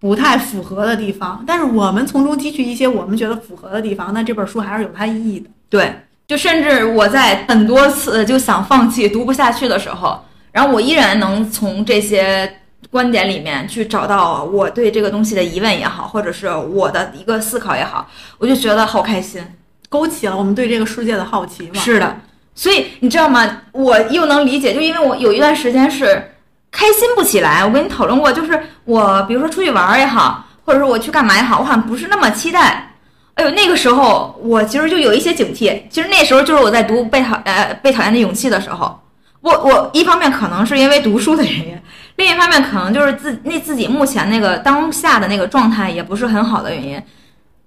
[0.01, 5.51] 不太符合的地方，但是我们从中汲取一些我们觉得符合的地方，那这本书还是有它意义的。
[5.69, 5.93] 对，
[6.27, 10.23] 就甚至我在很多次就想放弃、读不下去的时候，
[10.53, 12.61] 然后我依然能从这些
[12.91, 18.09] 观点里面去找到我对这个东西的疑问也好，或者是我的一个思考也好，
[18.39, 19.43] 我就觉得好开心。
[19.91, 21.81] 勾起了我们对这个世界的好奇嘛。
[21.81, 22.17] 是的，
[22.55, 23.63] 所以你知道吗？
[23.73, 26.33] 我又能理解，就因为我有一段时间是
[26.71, 27.65] 开心不起来。
[27.65, 32.91] 我跟你讨论过，就是我比如说出去玩也好，或者说我去干嘛也好，我好像不是那么期待。
[33.35, 35.79] 哎呦，那个时候我其实就有一些警惕。
[35.91, 38.99] 其实那时候就是我在读被讨呃被讨厌的勇气的时候，
[39.43, 41.79] 我我一方面可能是因为读书的原因，
[42.17, 47.03] 另一方面可能就是自那自己目前那个当下的那个状态也不是很好的原因，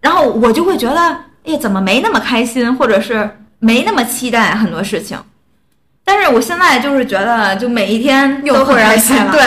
[0.02, 3.30] 然后我就会觉得，哎，怎么没那么开心，或者是
[3.60, 5.16] 没那么期待很多事情。
[6.04, 9.42] 但是我现在就是觉得，就每一天又都会开心了对，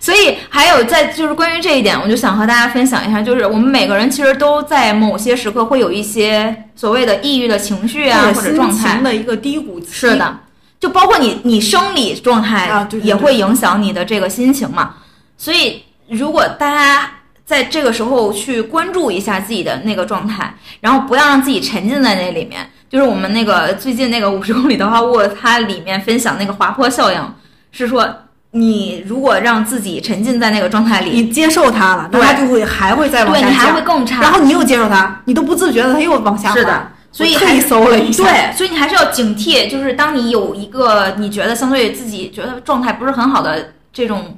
[0.00, 9.88] 所以还有在就是关于这一点，我就想和大家分享一下，就是我们每个人其实都在某些时刻会有一些所谓的抑郁的情绪啊或者状态，的一个低谷期。
[9.92, 10.38] 是，的，
[10.80, 14.94] 就包括你你生理状态也会影响你的这个心情嘛。
[15.36, 17.10] 所以如果大家
[17.44, 22.68] 在这个时候去关注一下自己的那个状态，然后不要让自己沉浸在那里面。
[22.90, 27.34] 就是我们那个最近那个五十公里的花坞，它里面分享那个滑坡效应，
[27.70, 28.12] 是说
[28.50, 34.20] 你如果让自己沉浸在那个状态里，你接受它了，它就会还会再往下对你还会更差。
[34.20, 36.54] 然后你又接受它，你都不自觉的它又往下滑。
[36.56, 44.36] 是的，所以我特还意搜了一下，对，所以你还是要警惕，就是当你有一个你觉得相对自己觉得状态不是很好的这种，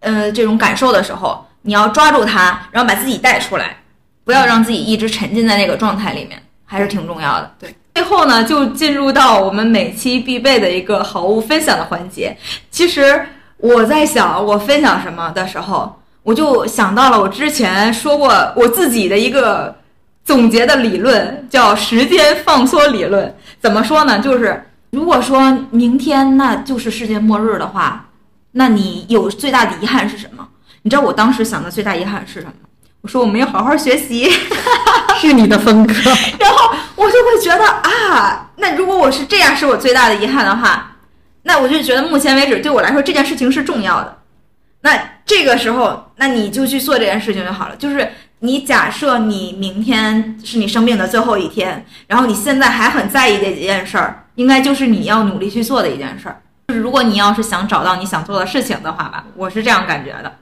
[0.00, 3.76] 呃，这种感受的时候，你要抓住它，然后把自己带出来，
[4.24, 7.50] 不要让自己一直沉浸在那个状态里面，还是挺重要的。
[7.60, 7.76] 对。
[7.94, 12.36] 最后呢，就进入到我们每期必备的一个好物分享的环节。
[12.70, 13.26] 其实
[13.58, 19.76] 我在想我分享什么的时候，我就想到了我之前说过我自己的一个
[20.24, 23.34] 总结的理论，叫时间放缩理论。
[23.60, 24.18] 怎么说呢？
[24.18, 28.08] 就是如果说明天那就是世界末日的话，
[28.52, 30.48] 那你有最大的遗憾是什么？
[30.82, 32.52] 你知道我当时想的最大遗憾是什么？
[33.02, 34.30] 我说我没有好好学习。
[35.20, 35.94] 是你的风格。
[36.40, 40.96] 然后我就会觉得啊，那如果我是这样是我最大的遗憾的话，
[41.42, 44.18] 那我就觉得目前为止对我来说这件事情是重要的。
[44.80, 47.76] 那这个时候，那你就去做这件事情就好了。
[47.76, 56.42] 就是你假设你明天是你生病的最后一天，然后你现在还很在意的一件事儿，应该就是你要努力去做的一件事儿。
[56.68, 60.32] 就是如果你要是想找到你想做的事情的话吧，我是这样感觉的。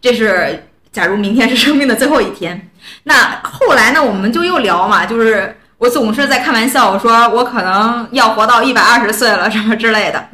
[0.00, 2.70] 这是假如明天是生命的最后一天。
[3.04, 10.28] 那后来呢，我们就又聊嘛，就是我总是在开玩笑，我说我可能要活到一百二十岁了什么之类的。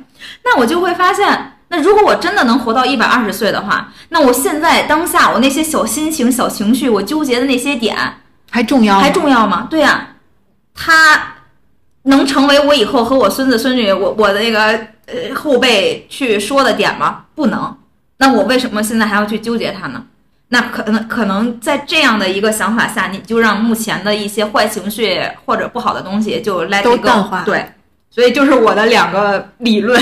[0.45, 7.97] 那我就会发现，那如果我真的能活到一百二十岁的话，那我现在当下我那些小心情、小情绪，我纠结的那些点
[8.51, 8.99] 还重要？
[8.99, 9.67] 还重要吗？
[9.69, 10.09] 对呀、
[10.75, 11.35] 它
[12.05, 14.67] 能成为我以后和我孙子孙女、我我的那个
[15.07, 17.25] 呃后辈去说的点吗？
[17.35, 17.77] 不能。
[18.19, 20.05] 那我为什么现在还要去纠结它呢？
[20.49, 27.67] 那可能可能在这样的一个想法下，你就让目前的一些坏情绪或者不好的东西就 let 都 it go 淡化对，
[28.11, 30.01] 所以就是我的两个理论，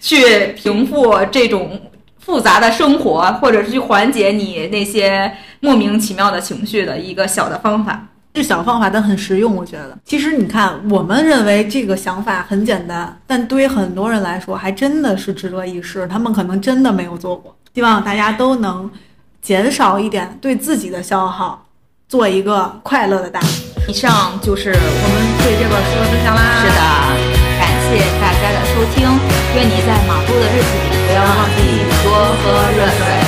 [0.00, 1.80] 去平复这种
[2.18, 8.06] 复杂的生活，或者是去缓解你那些莫名其妙的情绪的一个小的方法。
[8.34, 9.56] 是小方法，但很实用。
[9.56, 16.06] 我觉得，其实你看，我们认为这个想法很简单，但对于很多人来说，还真的是值得一试。
[16.06, 17.56] 他们可能真的没有做过。
[17.74, 18.88] 希望大家都能
[19.48, 21.64] 减少一点对自己的消耗
[22.06, 23.40] 做一个快乐的大
[23.88, 26.60] 以上就是我们对这本书的分享啦。
[26.60, 26.82] 是的
[27.58, 29.08] 感谢大家的收听
[29.54, 31.62] 愿你在忙碌的日子里不要忘记
[32.04, 33.27] 多喝热水。